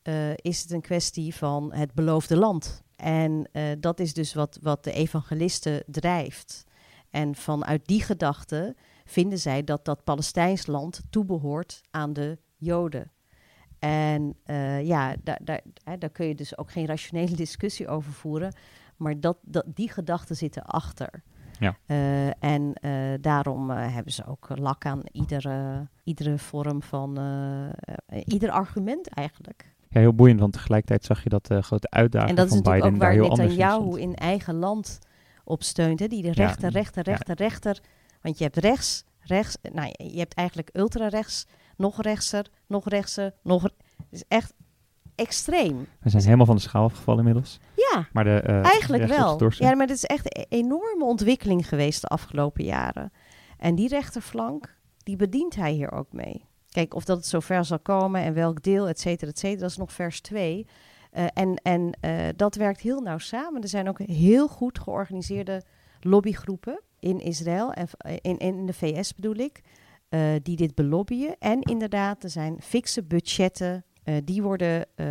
[0.03, 2.83] uh, is het een kwestie van het beloofde land.
[2.95, 6.63] En uh, dat is dus wat, wat de evangelisten drijft.
[7.09, 13.11] En vanuit die gedachte vinden zij dat dat Palestijns land toebehoort aan de Joden.
[13.79, 15.61] En uh, ja, daar, daar,
[15.99, 18.53] daar kun je dus ook geen rationele discussie over voeren.
[18.99, 21.23] Maar dat, dat, die gedachten zitten achter.
[21.59, 21.77] Ja.
[21.87, 27.17] Uh, en uh, daarom uh, hebben ze ook lak aan iedere, iedere vorm van,
[28.25, 29.73] ieder argument eigenlijk.
[29.89, 33.29] Ja, heel boeiend, want tegelijkertijd zag je dat de grote uitdaging van Biden daar heel
[33.29, 34.99] anders En dat is natuurlijk ook waar Netanyahu in eigen land
[35.43, 35.99] op steunt.
[35.99, 36.07] Hè?
[36.07, 36.79] Die de rechter, ja.
[36.79, 37.47] rechter, rechter, ja.
[37.47, 37.79] rechter.
[38.21, 41.45] Want je hebt rechts, rechts, nou je hebt eigenlijk ultra-rechts,
[41.77, 43.63] nog rechtser, nog rechtser, nog...
[43.63, 43.73] Het
[44.09, 44.53] is echt
[45.19, 45.87] extreem.
[45.99, 47.59] We zijn helemaal van de schaal afgevallen inmiddels.
[47.75, 49.49] Ja, maar de, uh, eigenlijk wel.
[49.49, 53.11] Ja, maar het is echt een enorme ontwikkeling geweest de afgelopen jaren.
[53.57, 56.45] En die rechterflank, die bedient hij hier ook mee.
[56.69, 59.69] Kijk, of dat het zover zal komen en welk deel, et cetera, et cetera, dat
[59.69, 60.67] is nog vers 2.
[61.13, 63.61] Uh, en en uh, dat werkt heel nauw samen.
[63.61, 65.63] Er zijn ook heel goed georganiseerde
[65.99, 67.87] lobbygroepen in Israël en
[68.21, 69.61] in, in de VS bedoel ik,
[70.09, 71.35] uh, die dit belobbyen.
[71.39, 75.07] En inderdaad, er zijn fikse budgetten uh, die worden uh,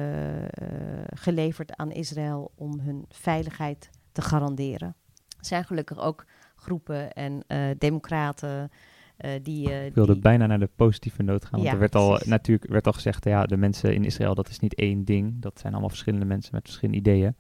[1.15, 4.97] geleverd aan Israël om hun veiligheid te garanderen.
[5.39, 8.71] Er zijn gelukkig ook groepen en uh, democraten
[9.43, 9.85] die.
[9.87, 10.23] Ik wilde die...
[10.23, 11.51] bijna naar de positieve noot gaan.
[11.53, 14.49] Want ja, er werd al, natuurlijk werd al gezegd, ja, de mensen in Israël, dat
[14.49, 15.43] is niet één ding.
[15.43, 17.37] Dat zijn allemaal verschillende mensen met verschillende ideeën.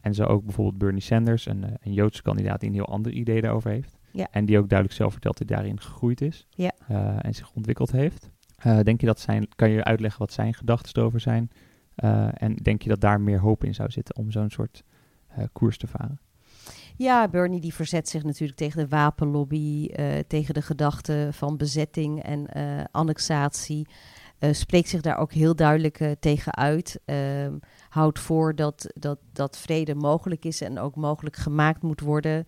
[0.00, 3.40] en zo ook bijvoorbeeld Bernie Sanders, een, een Joodse kandidaat die een heel ander idee
[3.40, 3.98] daarover heeft.
[4.10, 4.28] Ja.
[4.30, 6.72] En die ook duidelijk zelf vertelt dat hij daarin gegroeid is ja.
[7.20, 8.30] en zich ontwikkeld heeft.
[8.66, 11.50] Uh, denk je dat zijn, kan je uitleggen wat zijn gedachten erover zijn?
[11.96, 14.82] Uh, en denk je dat daar meer hoop in zou zitten om zo'n soort
[15.38, 16.20] uh, koers te varen?
[16.96, 19.90] Ja, Bernie die verzet zich natuurlijk tegen de wapenlobby,
[20.26, 22.46] tegen de gedachte van bezetting en
[22.90, 23.88] annexatie.
[24.50, 27.00] spreekt zich daar ook heel duidelijk tegen uit.
[27.04, 32.46] Ehm, houdt voor dat, dat, dat vrede mogelijk is en ook mogelijk gemaakt moet worden.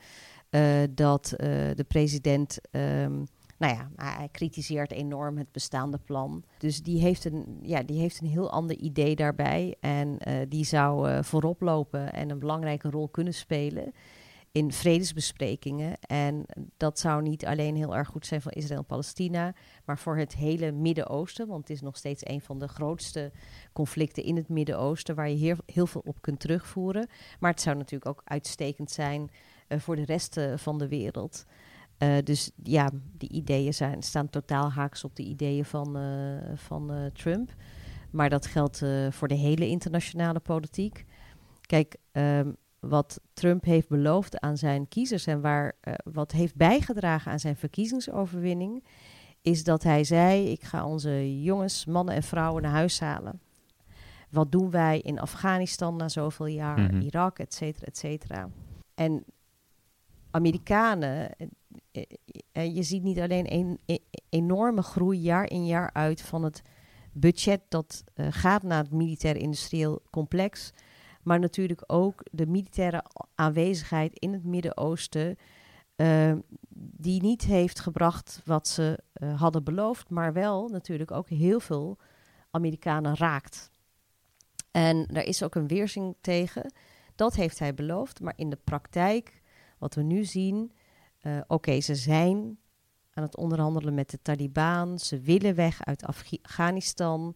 [0.94, 1.34] dat
[1.74, 3.20] de president ehm,
[3.58, 6.44] nou ja, hij kritiseert enorm het bestaande plan.
[6.58, 9.76] Dus die heeft een, ja, die heeft een heel ander idee daarbij.
[9.80, 13.92] En uh, die zou uh, voorop lopen en een belangrijke rol kunnen spelen
[14.52, 15.98] in vredesbesprekingen.
[16.00, 16.44] En
[16.76, 20.34] dat zou niet alleen heel erg goed zijn voor Israël en Palestina, maar voor het
[20.34, 21.46] hele Midden-Oosten.
[21.46, 23.32] Want het is nog steeds een van de grootste
[23.72, 27.08] conflicten in het Midden-Oosten, waar je heel veel op kunt terugvoeren.
[27.40, 29.30] Maar het zou natuurlijk ook uitstekend zijn
[29.68, 31.44] uh, voor de rest van de wereld.
[31.98, 36.92] Uh, dus ja, die ideeën zijn, staan totaal haaks op de ideeën van, uh, van
[36.92, 37.54] uh, Trump.
[38.10, 41.04] Maar dat geldt voor de hele internationale politiek.
[41.60, 47.38] Kijk, um, wat Trump heeft beloofd aan zijn kiezers en waar, wat heeft bijgedragen aan
[47.38, 48.84] zijn verkiezingsoverwinning,
[49.42, 53.40] is dat hij zei: Ik ga onze jongens, mannen en vrouwen naar huis halen.
[54.30, 57.00] Wat doen wij in Afghanistan na zoveel jaar, mm -hmm.
[57.00, 58.48] Irak, et cetera, et cetera.
[58.94, 59.24] En
[60.30, 61.30] Amerikanen,
[61.92, 62.02] eh,
[62.52, 63.96] eh, je ziet niet alleen een, e,
[64.28, 66.62] enorme groei jaar in jaar uit van het
[67.12, 70.72] budget dat gaat naar het militair-industrieel complex,
[71.22, 75.36] maar natuurlijk ook de militaire aanwezigheid in het Midden-Oosten,
[76.74, 78.98] die niet heeft gebracht wat ze
[79.36, 81.98] hadden beloofd, maar wel natuurlijk ook heel veel
[82.50, 83.70] Amerikanen raakt.
[84.70, 86.72] En daar is ook een weerzin tegen.
[87.14, 89.37] Dat heeft hij beloofd, maar in de praktijk,
[89.78, 90.72] wat we nu zien,
[91.22, 92.58] uh, Oké, okay, ze zijn
[93.12, 94.98] aan het onderhandelen met de Taliban.
[94.98, 97.34] Ze willen weg uit Afghanistan.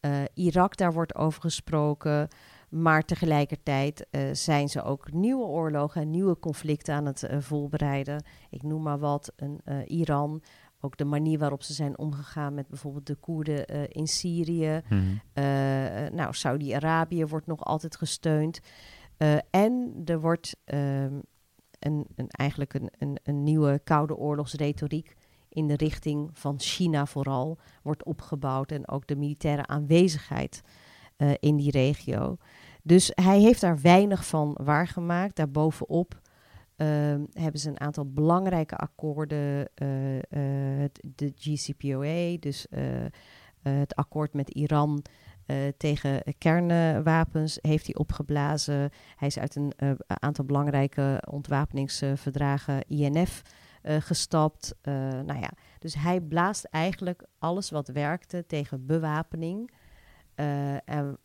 [0.00, 2.28] Uh, Irak, daar wordt over gesproken.
[2.68, 8.24] Maar tegelijkertijd uh, zijn ze ook nieuwe oorlogen en nieuwe conflicten aan het voorbereiden.
[8.50, 10.42] Ik noem maar wat, een, Iran.
[10.80, 14.82] Ook de manier waarop ze zijn omgegaan met bijvoorbeeld de Koerden in Syrië.
[14.88, 16.14] Mm -hmm.
[16.14, 18.60] nou, Saudi-Arabië wordt nog altijd gesteund.
[19.50, 21.18] en er wordt ehm,
[21.78, 25.16] een, eigenlijk een, een, een nieuwe koude oorlogsretoriek
[25.48, 30.62] in de richting van China vooral wordt opgebouwd en ook de militaire aanwezigheid
[31.18, 32.36] uh, in die regio.
[32.82, 35.36] Dus hij heeft daar weinig van waargemaakt.
[35.36, 36.20] Daarbovenop
[36.76, 36.86] uh,
[37.32, 40.18] hebben ze een aantal belangrijke akkoorden, uh,
[41.14, 42.66] de GCPOA, dus
[43.62, 45.02] het akkoord met Iran
[45.50, 48.90] uh, tegen kernwapens heeft hij opgeblazen.
[49.16, 53.42] Hij is uit een uh, aantal belangrijke ontwapeningsverdragen INF
[53.82, 54.74] eh, gestapt.
[54.82, 59.70] nou ja, dus hij blaast eigenlijk alles wat werkte tegen bewapening.
[60.84, 61.18] en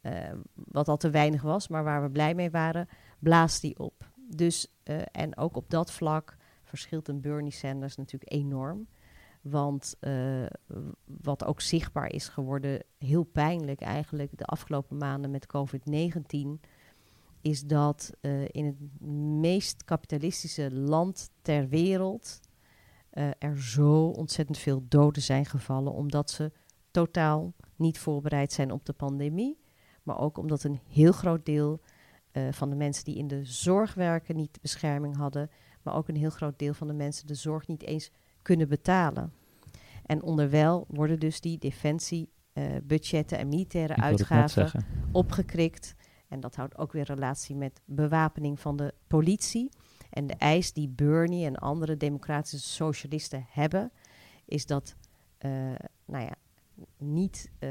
[0.54, 2.88] wat al te weinig was, maar waar we blij mee waren,
[3.20, 4.12] blaast hij op.
[4.30, 4.68] Dus,
[5.12, 8.88] en ook op dat vlak verschilt een Bernie Sanders natuurlijk enorm.
[9.44, 10.46] Want uh,
[11.06, 16.68] wat ook zichtbaar is geworden, heel pijnlijk eigenlijk de afgelopen maanden met COVID-19,
[17.42, 19.02] is dat uh, in het
[19.40, 22.40] meest kapitalistische land ter wereld
[23.14, 26.52] uh, er zo ontzettend veel doden zijn gevallen, omdat ze
[26.92, 29.60] totaal niet voorbereid zijn op de pandemie,
[30.04, 31.80] maar ook omdat een heel groot deel
[32.52, 35.50] van de mensen die in de zorg werken niet bescherming hadden,
[35.82, 38.12] maar ook een heel groot deel van de mensen de zorg niet eens
[38.44, 39.34] kunnen betalen.
[40.06, 45.96] En onderwijl worden dus die defensiebudgetten en militaire uitgaven opgekrikt.
[46.28, 49.72] En dat houdt ook weer relatie met bewapening van de politie.
[50.10, 53.92] En de eis die Bernie en andere democratische socialisten hebben,
[54.46, 54.96] is dat
[55.40, 55.52] uh,
[56.06, 56.36] nou ja,
[56.98, 57.70] niet uh,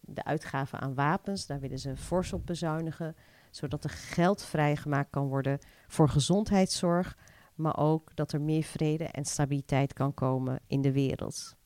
[0.00, 3.16] de uitgaven aan wapens, daar willen ze fors op bezuinigen,
[3.50, 7.16] zodat er geld vrijgemaakt kan worden voor gezondheidszorg,
[7.60, 11.56] maar ook dat er meer vrede en stabiliteit kan komen in de wereld.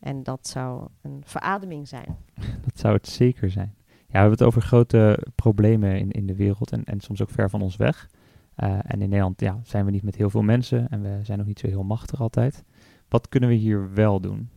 [0.00, 2.16] En dat zou een verademing zijn.
[2.66, 3.74] Dat zou het zeker zijn.
[3.86, 7.30] Ja, we hebben het over grote problemen in, in de wereld en, en soms ook
[7.30, 8.10] ver van ons weg.
[8.56, 11.40] Uh, en in Nederland ja, zijn we niet met heel veel mensen en we zijn
[11.40, 12.64] ook niet zo heel machtig altijd.
[13.08, 14.50] Wat kunnen we hier wel doen?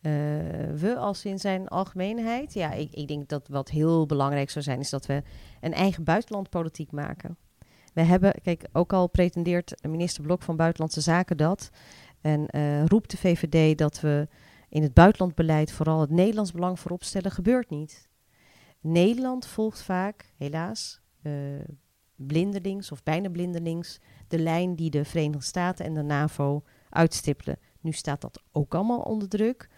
[0.00, 0.12] Uh,
[0.74, 2.54] we als in zijn algemeenheid?
[2.54, 5.22] Ja, ik, ik denk dat wat heel belangrijk zou zijn, is dat we
[5.60, 7.36] een eigen buitenlandpolitiek maken.
[7.96, 11.70] We hebben, kijk, ook al pretendeert minister Blok van Buitenlandse Zaken dat.
[12.20, 14.28] En uh, roept de VVD dat we
[14.68, 18.08] in het buitenlandbeleid vooral het Nederlands belang voorop stellen, gebeurt niet.
[18.80, 21.32] Nederland volgt vaak, helaas, uh,
[22.16, 27.58] blindelings of bijna blindelings de lijn die de Verenigde Staten en de NAVO uitstippelen.
[27.80, 29.68] Nu staat dat ook allemaal onder druk.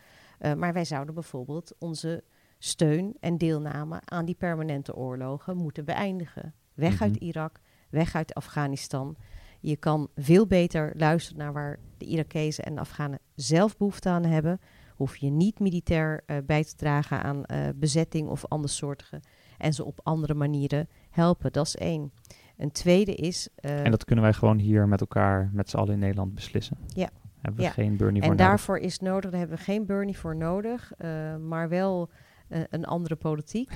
[0.41, 2.25] Uh, maar wij zouden bijvoorbeeld onze
[2.59, 6.55] steun en deelname aan die permanente oorlogen moeten beëindigen.
[6.75, 7.07] Weg mm -hmm.
[7.07, 9.17] uit Irak, weg uit Afghanistan.
[9.61, 14.25] Je kan veel beter luisteren naar waar de Irakezen en de Afghanen zelf behoefte aan
[14.25, 14.61] hebben.
[14.95, 19.21] Hoef je niet militair eh, bij te dragen aan uh, bezetting of andersoortige.
[19.59, 21.53] En ze op andere manieren helpen.
[21.53, 22.13] Dat is één.
[22.57, 23.49] Een tweede is.
[23.61, 26.77] Uh, en dat kunnen wij gewoon hier met elkaar, met z'n allen in Nederland beslissen.
[26.87, 27.09] Ja.
[27.41, 30.37] Hebben we geen Bernie voor en daarvoor is nodig, daar hebben we geen Bernie voor
[30.37, 30.93] nodig,
[31.41, 32.11] maar wel
[32.49, 33.73] een andere politiek.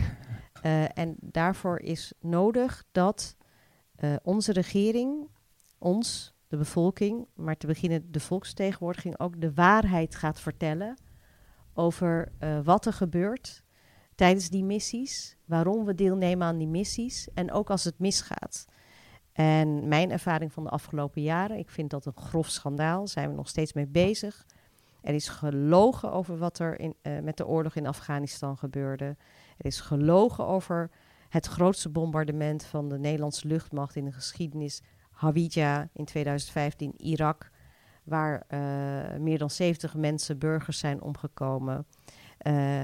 [0.95, 3.37] en daarvoor is nodig dat
[4.23, 5.29] onze regering
[5.79, 10.97] ons, de bevolking, maar te beginnen de volksvertegenwoordiging ook de waarheid gaat vertellen
[11.75, 13.63] over uh, wat er gebeurt
[14.15, 18.67] tijdens die missies, waarom we deelnemen aan die missies en ook als het misgaat.
[19.33, 23.35] En mijn ervaring van de afgelopen jaren, ik vind dat een grof schandaal, zijn we
[23.35, 24.47] nog steeds mee bezig.
[25.01, 29.17] Er is gelogen over wat er in, uh, met de oorlog in Afghanistan gebeurde.
[29.57, 30.91] Er is gelogen over
[31.33, 37.51] het grootste bombardement van de Nederlandse luchtmacht in de geschiedenis Hawija in 2015, Irak,
[38.05, 41.87] waar uh, meer dan 70 mensen, burgers zijn omgekomen.
[42.47, 42.83] Uh,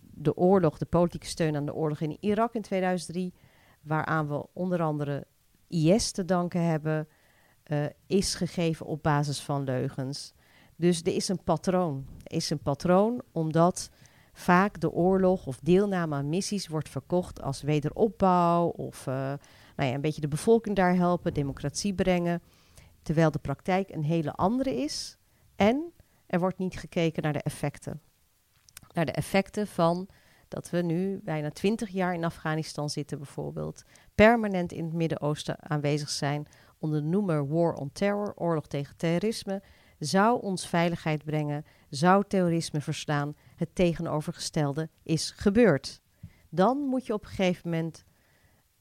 [0.00, 3.34] de oorlog, de politieke steun aan de oorlog in Irak in 2003,
[3.82, 5.26] waaraan we onder andere
[5.68, 7.08] IS te danken hebben,
[7.66, 10.34] uh, is gegeven op basis van leugens.
[10.76, 12.06] Dus er is een patroon.
[12.22, 13.90] Er is een patroon omdat
[14.36, 19.14] vaak de oorlog of deelname aan missies wordt verkocht als wederopbouw of uh,
[19.76, 22.42] nou ja, een beetje de bevolking daar helpen, democratie brengen.
[23.02, 25.18] Terwijl de praktijk een hele andere is.
[25.56, 25.92] En
[26.26, 28.00] er wordt niet gekeken naar de effecten.
[28.92, 30.08] Naar de effecten van
[30.48, 33.82] dat we nu bijna twintig jaar in Afghanistan zitten, bijvoorbeeld.
[34.14, 36.46] Permanent in het Midden-Oosten aanwezig zijn
[36.78, 39.62] onder de noemer War on Terror, oorlog tegen terrorisme.
[39.98, 43.34] Zou ons veiligheid brengen, zou terrorisme verslaan.
[43.56, 46.00] Het tegenovergestelde is gebeurd.
[46.48, 48.04] Dan moet je op een gegeven moment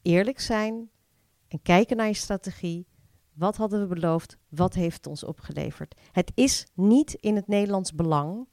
[0.02, 0.90] eerlijk zijn
[1.48, 2.88] en kijken naar je strategie.
[3.34, 4.38] Wat hadden we beloofd?
[4.50, 6.02] Wat heeft het ons opgeleverd?
[6.12, 8.48] Het is niet in het Nederlands belang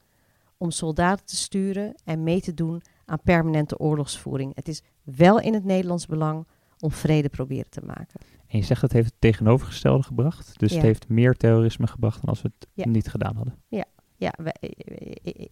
[0.57, 4.55] om soldaten te sturen en mee te doen aan permanente oorlogsvoering.
[4.55, 6.47] Het is wel in het Nederlands belang
[6.79, 8.19] om vrede proberen te maken.
[8.51, 10.59] En je zegt het heeft het tegenovergestelde gebracht.
[10.59, 13.55] Dus het heeft meer terrorisme gebracht dan als we het niet gedaan hadden.
[13.67, 13.85] Ja,
[14.15, 14.33] ja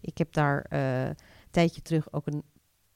[0.00, 1.16] ik heb daar uh, een
[1.50, 2.42] tijdje terug ook een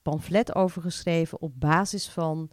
[0.02, 2.50] pamflet over geschreven op basis van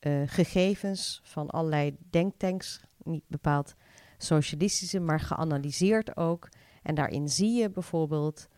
[0.00, 3.74] uh, gegevens van allerlei denktanks, niet bepaald
[4.18, 6.48] socialistische, maar geanalyseerd ook.
[6.82, 8.48] En daarin zie je bijvoorbeeld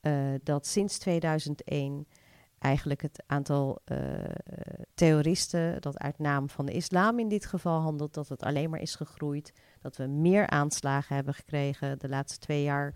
[0.00, 2.06] uh, dat sinds 2001
[2.62, 3.98] eigenlijk het aantal uh,
[4.94, 8.80] terroristen dat uit naam van de islam in dit geval handelt, dat het alleen maar
[8.80, 9.52] is gegroeid.
[9.80, 11.98] Dat we meer aanslagen hebben gekregen.
[11.98, 12.92] De laatste twee jaar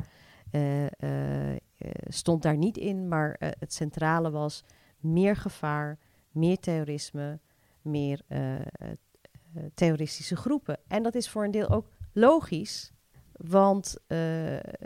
[2.09, 4.65] stond daar niet in, maar het centrale was
[4.99, 5.99] meer gevaar,
[6.31, 7.41] meer terrorisme,
[7.83, 8.21] meer
[9.75, 10.79] terroristische groepen.
[10.89, 12.93] En dat is voor een deel ook logisch,
[13.37, 14.09] want uh,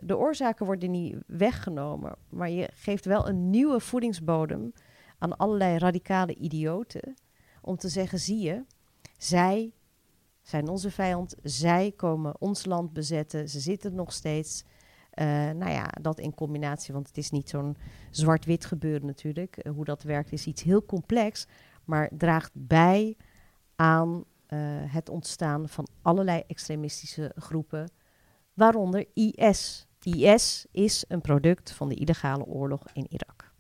[0.00, 4.72] de oorzaken worden niet weggenomen, maar je geeft wel een nieuwe voedingsbodem
[5.18, 7.14] aan allerlei radicale idioten
[7.60, 8.64] om te zeggen: zie je,
[9.18, 9.72] zij
[10.42, 14.64] zijn onze vijand, zij komen ons land bezetten, ze zitten nog steeds.
[15.14, 17.76] Uh, nou ja, dat in combinatie, want het is niet zo'n
[18.10, 19.56] zwart-wit gebeuren natuurlijk.
[19.62, 21.46] Uh, hoe dat werkt is iets heel complex
[21.84, 23.16] maar draagt bij
[23.76, 24.24] aan
[24.86, 27.90] het ontstaan van allerlei extremistische groepen,
[28.60, 29.86] waaronder IS.
[30.02, 33.52] IS is een product van de illegale oorlog in Irak.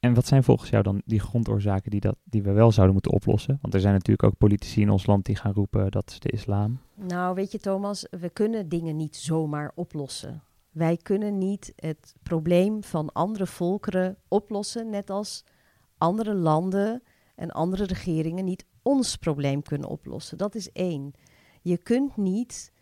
[0.00, 3.12] En wat zijn volgens jou dan die grondoorzaken die, dat, die we wel zouden moeten
[3.12, 3.58] oplossen?
[3.60, 6.30] Want er zijn natuurlijk ook politici in ons land die gaan roepen dat is de
[6.30, 6.80] islam.
[6.94, 10.42] Nou, weet je Thomas, we kunnen dingen niet zomaar oplossen.
[10.70, 15.44] Wij kunnen niet het probleem van andere volkeren oplossen, net als
[15.98, 17.02] andere landen
[17.34, 20.38] en andere regeringen niet ons probleem kunnen oplossen.
[20.38, 21.12] Dat is één.
[21.62, 22.72] Je kunt niet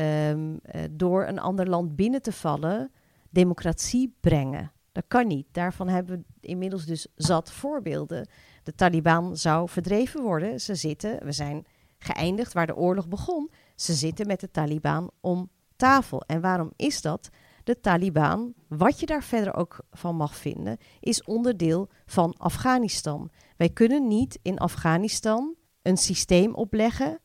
[0.00, 0.60] um,
[0.90, 2.90] door een ander land binnen te vallen
[3.30, 4.72] democratie brengen.
[4.92, 5.46] Dat kan niet.
[5.52, 8.28] Daarvan hebben we inmiddels dus zat voorbeelden.
[8.62, 10.60] De Taliban zou verdreven worden.
[10.60, 11.66] Ze zitten, we zijn
[11.98, 13.50] geëindigd waar de oorlog begon.
[13.74, 16.22] Ze zitten met de Taliban om tafel.
[16.26, 17.30] En waarom is dat?
[17.64, 23.30] De Taliban, wat je daar verder ook van mag vinden, is onderdeel van Afghanistan.
[23.56, 27.18] Wij kunnen niet in Afghanistan een systeem opleggen,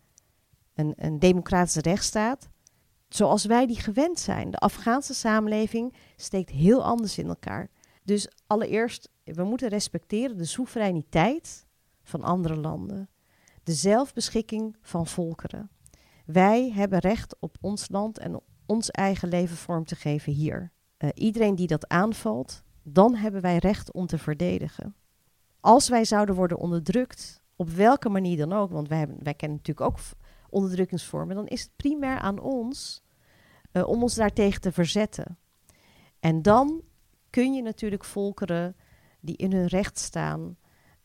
[0.74, 2.50] een, een democratische rechtsstaat,
[3.16, 4.52] zoals wij die gewend zijn.
[4.52, 7.70] De Afghaanse samenleving steekt heel anders in elkaar.
[8.04, 11.66] Dus allereerst, we moeten respecteren de soevereiniteit
[12.04, 13.10] van andere landen,
[13.64, 15.70] de zelfbeschikking van volkeren.
[16.26, 20.72] Wij hebben recht op ons land en ons eigen leven vorm te geven hier.
[20.98, 24.96] Uh, iedereen die dat aanvalt, dan hebben wij recht om te verdedigen.
[25.60, 29.58] Als wij zouden worden onderdrukt, op welke manier dan ook, want wij, hebben, wij kennen
[29.58, 30.00] natuurlijk ook
[30.50, 33.04] onderdrukkingsvormen, dan is het primair aan ons
[33.76, 35.38] uh, om ons daartegen te verzetten.
[36.20, 36.82] En dan
[37.30, 38.76] kun je natuurlijk volkeren
[39.20, 40.58] die in hun recht staan,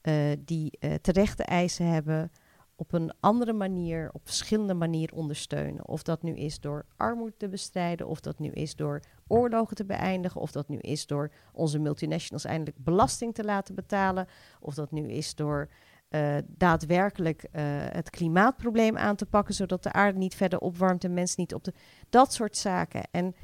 [0.02, 2.30] uh, die uh, terechte eisen hebben,
[2.76, 5.88] op een andere manier, op verschillende manieren ondersteunen.
[5.88, 9.84] Of dat nu is door armoede te bestrijden, of dat nu is door oorlogen te
[9.84, 14.26] beëindigen, of dat nu is door onze multinationals eindelijk belasting te laten betalen,
[14.60, 15.68] of dat nu is door
[16.10, 21.14] uh, daadwerkelijk uh, het klimaatprobleem aan te pakken, zodat de aarde niet verder opwarmt en
[21.14, 21.72] mensen niet op de.
[22.08, 23.02] Dat soort zaken.
[23.10, 23.34] En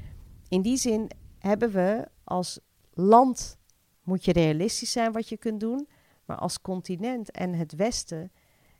[0.47, 2.59] in die zin hebben we als
[2.93, 3.57] land,
[4.03, 5.87] moet je realistisch zijn wat je kunt doen,
[6.25, 8.31] maar als continent en het Westen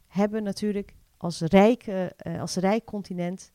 [0.07, 3.51] hebben natuurlijk als, rijke, uh, als rijk continent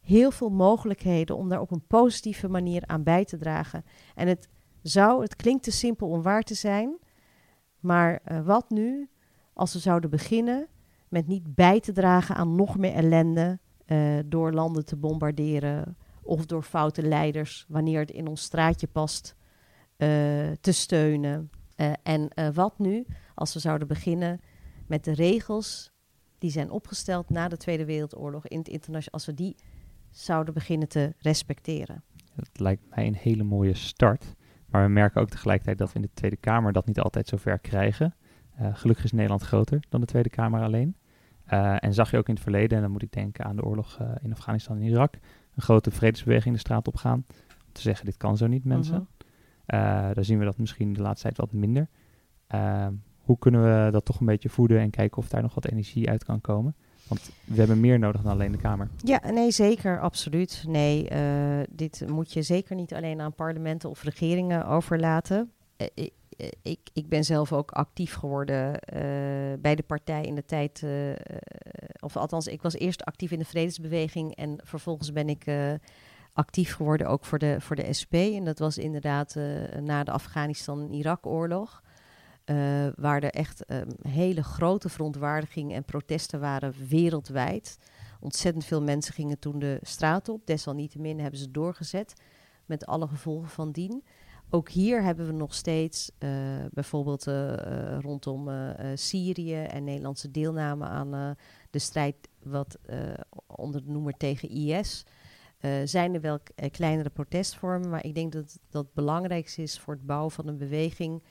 [0.00, 3.84] heel veel mogelijkheden om daar op een positieve manier aan bij te dragen.
[4.14, 4.48] En het
[4.82, 6.98] zou, het klinkt te simpel om waar te zijn,
[7.80, 9.08] maar wat nu
[9.56, 10.66] als we zouden beginnen
[11.08, 16.46] met niet bij te dragen aan nog meer ellende uh, door landen te bombarderen of
[16.46, 19.34] door foute leiders wanneer het in ons straatje past
[19.96, 20.08] uh,
[20.60, 21.50] te steunen.
[21.76, 24.40] Uh, en wat nu als we zouden beginnen
[24.86, 25.92] met de regels
[26.38, 29.56] die zijn opgesteld na de Tweede Wereldoorlog in het internationaal, als we die
[30.10, 32.02] zouden beginnen te respecteren.
[32.34, 34.34] Dat lijkt mij een hele mooie start.
[34.66, 37.36] Maar we merken ook tegelijkertijd dat we in de Tweede Kamer dat niet altijd zo
[37.36, 38.14] ver krijgen.
[38.60, 40.96] Uh, gelukkig is Nederland groter dan de Tweede Kamer alleen.
[41.52, 43.64] Uh, en zag je ook in het verleden, en dan moet ik denken aan de
[43.64, 45.14] oorlog uh, in Afghanistan en Irak,
[45.54, 47.24] een grote vredesbeweging de straat op gaan.
[47.66, 48.94] Om te zeggen, dit kan zo niet, mensen.
[48.94, 49.00] Uh
[49.66, 50.14] -huh.
[50.14, 51.88] daar zien we dat misschien de laatste tijd wat minder.
[53.18, 56.10] hoe kunnen we dat toch een beetje voeden en kijken of daar nog wat energie
[56.10, 56.74] uit kan komen?
[57.08, 58.88] Want we hebben meer nodig dan alleen de Kamer.
[58.96, 60.64] Ja, nee, zeker, absoluut.
[60.68, 61.08] Nee,
[61.70, 65.50] dit moet je zeker niet alleen aan parlementen of regeringen overlaten.
[66.36, 69.00] Ik, ik, ik ben zelf ook actief geworden uh,
[69.58, 70.82] bij de partij in de tijd.
[70.84, 71.12] Uh,
[72.00, 75.44] of althans, ik was eerst actief in de vredesbeweging en vervolgens ben ik
[76.32, 78.14] actief geworden ook voor de, voor de SP.
[78.14, 79.36] En dat was inderdaad
[79.80, 81.82] na de Afghanistan-Irak-oorlog.
[82.96, 83.64] waar er echt
[84.08, 87.78] hele grote verontwaardiging en protesten waren wereldwijd.
[88.20, 90.46] Ontzettend veel mensen gingen toen de straat op.
[90.46, 92.14] Desalniettemin hebben ze doorgezet
[92.66, 94.04] met alle gevolgen van dien.
[94.50, 96.30] Ook hier hebben we nog steeds uh,
[96.70, 98.48] bijvoorbeeld uh, uh, rondom
[98.94, 101.36] Syrië en Nederlandse deelname aan
[101.70, 102.78] de strijd wat
[103.46, 105.04] onder de noemer tegen IS.
[105.84, 106.38] zijn er wel
[106.70, 110.58] kleinere protestvormen, maar ik denk dat dat het belangrijkste is voor het bouwen van een
[110.58, 111.22] beweging,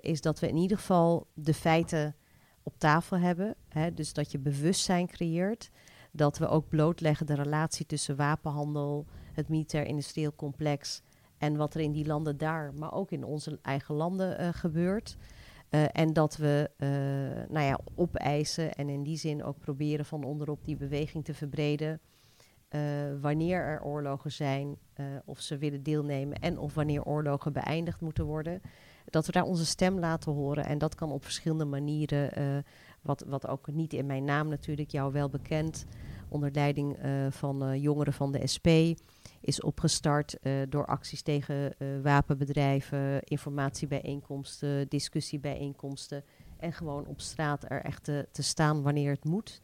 [0.00, 2.14] is dat we in ieder geval de feiten
[2.62, 3.54] op tafel hebben.
[3.68, 5.70] Hè, dus dat je bewustzijn creëert.
[6.10, 11.02] Dat we ook blootleggen de relatie tussen wapenhandel, het militair-industrieel complex
[11.38, 15.16] en wat er in die landen daar, maar ook in onze eigen landen uh, gebeurt.
[15.70, 16.88] Uh, en dat we uh,
[17.54, 22.00] nou ja, opeisen en in die zin ook proberen van onderop die beweging te verbreden.
[23.20, 24.76] wanneer er oorlogen zijn,
[25.24, 28.60] of ze willen deelnemen en of wanneer oorlogen beëindigd moeten worden.
[29.04, 30.64] Dat we daar onze stem laten horen.
[30.64, 32.64] En dat kan op verschillende manieren,
[33.02, 35.86] wat, wat ook niet in mijn naam natuurlijk, jou wel bekend,
[36.28, 36.98] onder leiding
[37.30, 38.68] van jongeren van de SP
[39.40, 46.24] is opgestart uh, door acties tegen uh, wapenbedrijven, informatiebijeenkomsten, discussiebijeenkomsten.
[46.56, 49.60] En gewoon op straat er echt te, te staan wanneer het moet.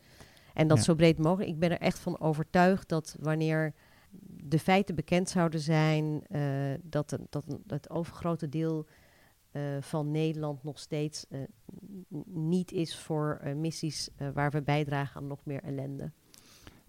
[0.55, 0.83] En dat ja.
[0.83, 1.51] zo breed mogelijk.
[1.51, 3.75] Ik ben er echt van overtuigd dat wanneer
[4.27, 8.87] de feiten bekend zouden zijn, uh, dat, dat het overgrote deel
[9.81, 11.27] van Nederland nog steeds
[12.27, 16.13] niet is voor missies waar we bijdragen aan nog meer ellende.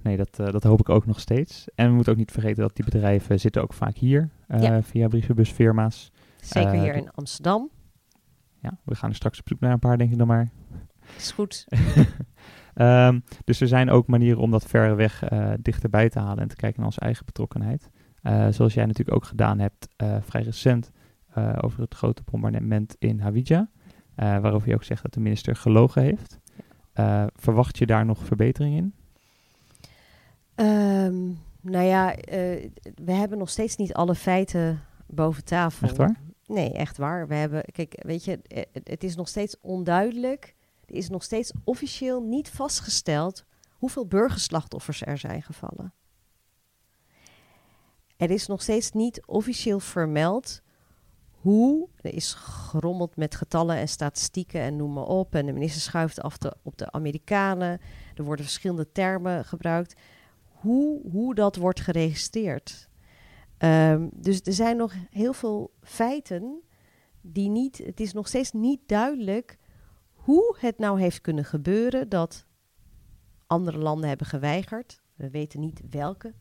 [0.03, 1.67] Nee, dat, uh, dat hoop ik ook nog steeds.
[1.75, 4.81] En we moeten ook niet vergeten dat die bedrijven zitten ook vaak hier uh, ja.
[4.81, 6.11] via brievenbusfirma's.
[6.41, 7.69] Zeker uh, hier in Amsterdam.
[8.59, 10.49] Ja, we gaan er straks op zoek naar een paar, denk ik dan maar.
[11.17, 11.67] Is goed.
[12.75, 15.23] um, dus er zijn ook manieren om dat verder weg
[15.61, 17.89] dichterbij te halen en te kijken naar onze eigen betrokkenheid.
[18.49, 19.87] zoals jij natuurlijk ook gedaan hebt
[20.21, 20.91] vrij recent
[21.61, 23.69] over het grote bombardement in Hawija.
[24.15, 26.39] waarover je ook zegt dat de minister gelogen heeft.
[27.35, 28.93] verwacht je daar nog verbetering in?
[30.55, 35.87] Um, nou ja, uh, we hebben nog steeds niet alle feiten boven tafel.
[35.87, 36.19] Echt waar?
[36.47, 37.27] Nee, echt waar.
[37.27, 40.55] We hebben, kijk, weet je, het, het is nog steeds onduidelijk.
[40.85, 45.93] Er is nog steeds officieel niet vastgesteld hoeveel burgerslachtoffers er zijn gevallen.
[48.17, 50.61] Er is nog steeds niet officieel vermeld
[51.31, 51.87] hoe.
[52.01, 55.35] Er is gerommeld met getallen en statistieken en noem maar op.
[55.35, 57.81] En de minister schuift af op de Amerikanen.
[58.15, 59.95] Er worden verschillende termen gebruikt
[60.63, 62.89] hoe, hoe dat wordt geregistreerd.
[63.57, 66.61] Um, dus er zijn nog heel veel feiten
[67.21, 67.77] die niet.
[67.77, 69.57] Het is nog steeds niet duidelijk
[70.13, 72.45] hoe het nou heeft kunnen gebeuren dat
[73.47, 75.01] andere landen hebben geweigerd.
[75.15, 76.33] We weten niet welke,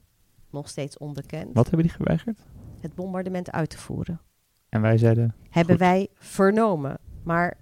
[0.51, 1.55] nog steeds onbekend.
[1.55, 2.47] Wat hebben die geweigerd?
[2.81, 4.21] Het bombardement uit te voeren.
[4.69, 5.35] En wij zeiden...
[5.51, 5.85] Hebben goed.
[5.85, 6.99] wij vernomen.
[7.23, 7.57] Maar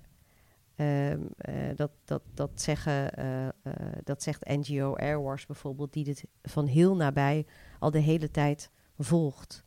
[0.81, 3.53] ehm, eh, dat, dat, dat, zeggen, eh, eh,
[4.05, 7.47] dat zegt NGO Airwars bijvoorbeeld, die dit van heel nabij
[7.79, 9.65] al de hele tijd volgt.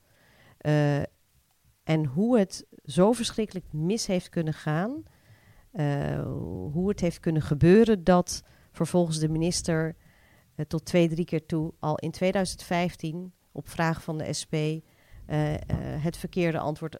[1.83, 5.03] En hoe het zo verschrikkelijk mis heeft kunnen gaan,
[6.71, 9.95] hoe het heeft kunnen gebeuren dat vervolgens de minister
[10.67, 14.55] tot twee, drie keer toe al in 2015 op vraag van de SP
[16.01, 16.99] het verkeerde antwoord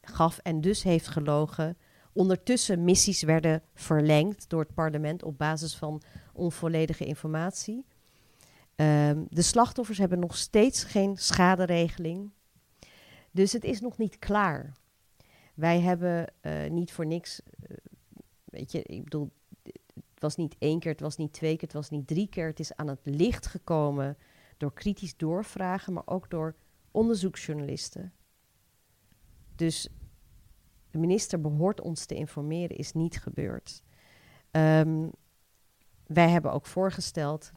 [0.00, 1.76] gaf en dus heeft gelogen.
[2.14, 6.02] Ondertussen missies werden verlengd door het parlement op basis van
[6.32, 7.84] onvolledige informatie.
[8.76, 12.30] Ehm, de slachtoffers hebben nog steeds geen schaderegeling.
[13.30, 14.72] Dus het is nog niet klaar.
[15.54, 17.76] Wij hebben eh, niet voor niks, eh,
[18.44, 19.30] weet je, ik bedoel,
[19.92, 22.46] het was niet één keer, het was niet twee keer, het was niet drie keer.
[22.46, 24.16] Het is aan het licht gekomen
[24.56, 26.54] door kritisch doorvragen, maar ook door
[26.90, 28.12] onderzoeksjournalisten.
[29.54, 29.88] Dus
[30.94, 33.82] de minister behoort ons te informeren, is niet gebeurd.
[34.50, 35.08] Ehm,
[36.06, 37.52] wij hebben ook voorgesteld,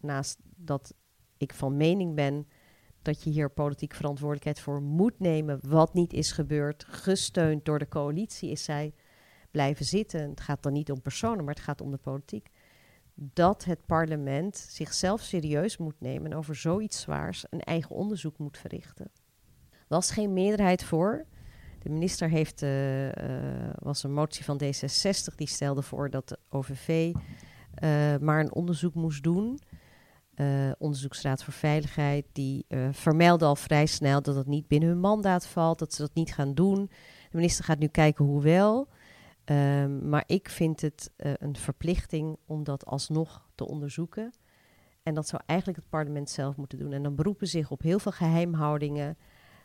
[0.00, 0.94] naast dat
[1.36, 2.46] ik van mening ben
[3.02, 7.88] dat je hier politiek verantwoordelijkheid voor moet nemen, wat niet is gebeurd, gesteund door de
[7.88, 8.94] coalitie, is zij
[9.50, 10.30] blijven zitten.
[10.30, 12.48] Het gaat dan niet om personen, maar het gaat om de politiek.
[13.14, 18.58] Dat het parlement zichzelf serieus moet nemen en over zoiets zwaars een eigen onderzoek moet
[18.58, 19.10] verrichten.
[19.70, 21.26] Er was geen meerderheid voor.
[21.82, 26.38] De minister heeft, eh, eh, was een motie van D66 die stelde voor dat de
[26.48, 27.12] OVV
[27.74, 29.60] eh, maar een onderzoek moest doen.
[30.78, 35.78] Onderzoeksraad voor Veiligheid, die vermeldde al vrij snel dat het niet binnen hun mandaat valt,
[35.78, 36.86] dat ze dat niet gaan doen.
[37.30, 38.88] De minister gaat nu kijken hoe wel.
[39.44, 44.32] Ehm, maar ik vind het een verplichting om dat alsnog te onderzoeken.
[45.02, 46.92] En dat zou eigenlijk het parlement zelf moeten doen.
[46.92, 49.18] En dan beroepen zich op heel veel geheimhoudingen.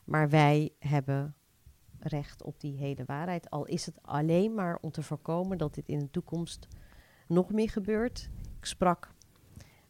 [0.05, 1.35] Maar wij hebben
[2.05, 3.49] recht op die hele waarheid.
[3.49, 6.67] Al is het alleen maar om te voorkomen dat dit in de toekomst
[7.27, 8.29] nog meer gebeurt.
[8.57, 9.13] Ik sprak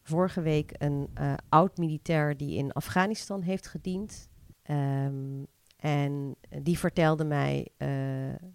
[0.01, 4.29] vorige week een eh, oud-militair die in Afghanistan heeft gediend.
[4.61, 5.43] Ehm,
[5.77, 7.89] en die vertelde mij eh,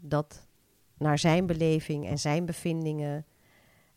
[0.00, 0.48] dat
[0.98, 3.26] naar zijn beleving en zijn bevindingen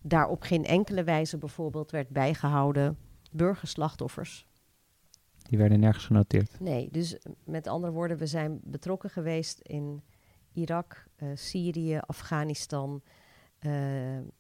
[0.02, 2.98] daar op geen enkele wijze bijvoorbeeld werd bijgehouden
[3.32, 4.48] burgerslachtoffers.
[5.44, 6.60] Die werden nergens genoteerd.
[6.60, 10.02] Nee, dus met andere woorden, we zijn betrokken geweest in
[10.54, 13.02] Irak, eh, Syrië, Afghanistan.
[13.60, 13.72] Eh,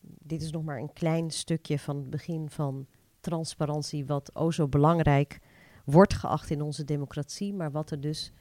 [0.02, 2.88] dit is nog maar een klein stukje van het begin van
[3.20, 5.40] transparantie, wat o zo belangrijk
[5.86, 8.32] wordt geacht in onze democratie, maar wat er dus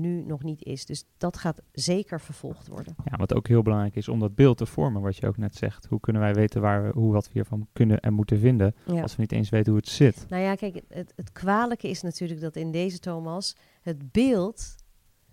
[0.00, 0.86] nu nog niet is.
[0.86, 2.94] Dus dat gaat zeker vervolgd worden.
[3.04, 5.56] Ja, wat ook heel belangrijk is om dat beeld te vormen, wat je ook net
[5.56, 5.86] zegt.
[5.86, 9.02] Hoe kunnen wij weten waar we, hoe wat we hiervan kunnen en moeten vinden, Ja.
[9.02, 10.26] als we niet eens weten hoe het zit?
[10.28, 14.74] Nou ja, kijk, het- het, het kwalijke is natuurlijk dat in deze Thomas het beeld,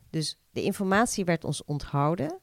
[0.09, 2.39] dus de informatie werd ons onthouden,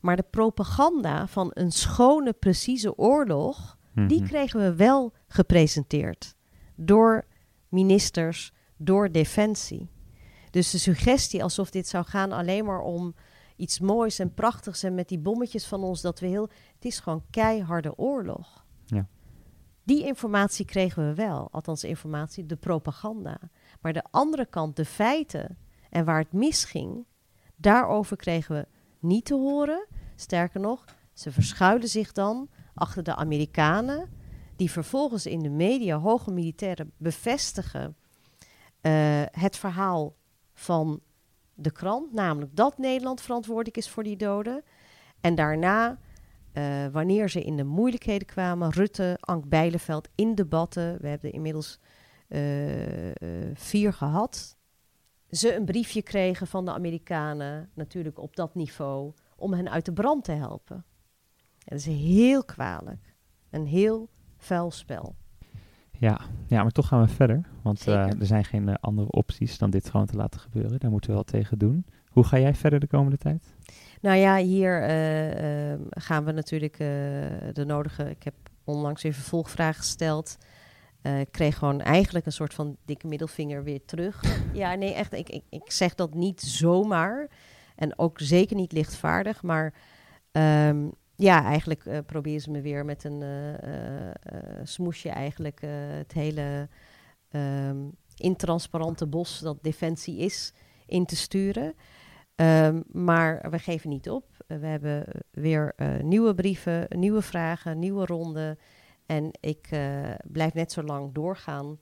[0.00, 4.28] maar de propaganda van een schone, precieze oorlog, die Mhm.
[4.28, 6.34] kregen we wel gepresenteerd
[6.76, 7.24] door
[7.68, 9.88] ministers, door defensie.
[10.50, 13.14] Dus de suggestie alsof dit zou gaan alleen maar om
[13.56, 16.48] iets moois en prachtigs en met die bommetjes van ons dat we heel.
[16.74, 18.64] Het is gewoon keiharde oorlog.
[18.84, 19.08] Ja.
[19.82, 23.38] Die informatie kregen we wel, althans informatie, de propaganda.
[23.80, 25.58] Maar de andere kant, de feiten
[25.90, 27.06] en waar het misging,
[27.56, 28.66] daarover kregen we
[28.98, 29.86] niet te horen.
[30.16, 34.08] Sterker nog, ze verschuilen zich dan achter de Amerikanen,
[34.56, 37.96] die vervolgens in de media, hoge militairen, bevestigen
[38.80, 40.16] eh, het verhaal
[40.60, 41.00] van
[41.54, 44.62] de krant, namelijk dat Nederland verantwoordelijk is voor die doden.
[45.20, 45.98] En daarna,
[46.52, 51.78] eh, wanneer ze in de moeilijkheden kwamen, Rutte, Ank Bijleveld in debatten, we hebben inmiddels
[52.28, 53.14] eh, eh,
[53.54, 54.56] vier gehad,
[55.30, 59.92] ze een briefje kregen van de Amerikanen, natuurlijk op dat niveau, om hen uit de
[59.92, 60.84] brand te helpen.
[61.58, 63.14] Dat is heel kwalijk.
[63.50, 65.14] Een heel vuil spel.
[66.00, 67.40] Ja, ja, maar toch gaan we verder.
[67.62, 70.78] Want eh, er zijn geen eh, andere opties dan dit gewoon te laten gebeuren.
[70.80, 71.86] Daar moeten we wel tegen doen.
[72.08, 73.54] Hoe ga jij verder de komende tijd?
[74.00, 76.76] Nou ja, hier eh, ehm, gaan we natuurlijk
[77.52, 78.10] de nodige.
[78.10, 78.34] Ik heb
[78.64, 80.36] onlangs weer vervolgvragen gesteld.
[81.02, 84.22] Ik kreeg gewoon eigenlijk een soort van dikke middelvinger weer terug.
[84.52, 85.12] ja, nee, echt.
[85.12, 87.28] Ik, ik, ik zeg dat niet zomaar.
[87.76, 89.42] En ook zeker niet lichtvaardig.
[89.42, 89.74] Maar
[90.32, 90.88] ehm,
[91.20, 94.14] ja, eigenlijk eh proberen ze me weer met een eh, eh,
[94.62, 95.60] smoesje eigenlijk
[95.98, 96.68] het hele
[97.28, 100.52] ehm, intransparante bos dat defensie is
[100.86, 101.74] in te sturen.
[102.34, 104.24] Ehm, maar we geven niet op.
[104.46, 108.58] We hebben weer nieuwe brieven, nieuwe vragen, nieuwe ronden.
[109.06, 109.68] En ik
[110.22, 111.78] blijf net zo lang doorgaan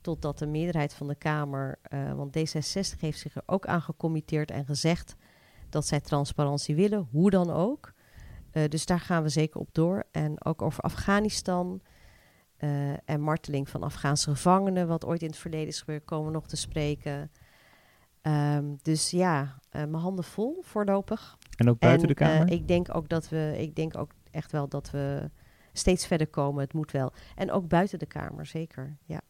[0.00, 1.78] totdat de meerderheid van de Kamer,
[2.16, 5.16] want D66 heeft zich er ook aan gecommitteerd en gezegd,
[5.68, 7.92] dat zij transparantie willen, hoe dan ook.
[8.52, 10.04] Eh, dus daar gaan we zeker op door.
[10.10, 11.80] En ook over Afghanistan
[12.56, 16.32] eh, en marteling van Afghaanse gevangenen, wat ooit in het verleden is gebeurd, komen we
[16.32, 17.30] nog te spreken.
[18.20, 21.38] Ehm, dus ja, uh, mijn handen vol voorlopig.
[21.56, 22.50] En ook buiten de Kamer?
[22.50, 25.30] ik denk ook dat we, ik denk ook echt wel dat we
[25.72, 26.62] steeds verder komen.
[26.62, 27.12] Het moet wel.
[27.34, 28.96] En ook buiten de Kamer, zeker.
[29.04, 29.20] Ja.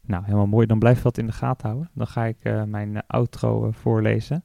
[0.00, 0.66] Nou, helemaal mooi.
[0.66, 1.90] Dan blijf dat in de gaten houden.
[1.94, 4.44] Dan ga ik mijn outro voorlezen.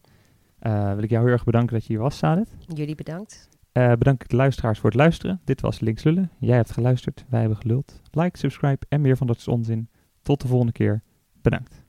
[0.60, 2.56] wil ik jou heel erg bedanken dat je hier was, Sadet.
[2.68, 3.50] Jullie bedankt.
[3.78, 5.42] Uh, bedankt de luisteraars voor het luisteren.
[5.44, 6.32] Dit was Links Lullen.
[6.40, 8.02] Jij hebt geluisterd, wij hebben geluld.
[8.12, 9.90] Like, subscribe en meer van dat is onzin.
[10.22, 11.02] Tot de volgende keer.
[11.42, 11.87] Bedankt.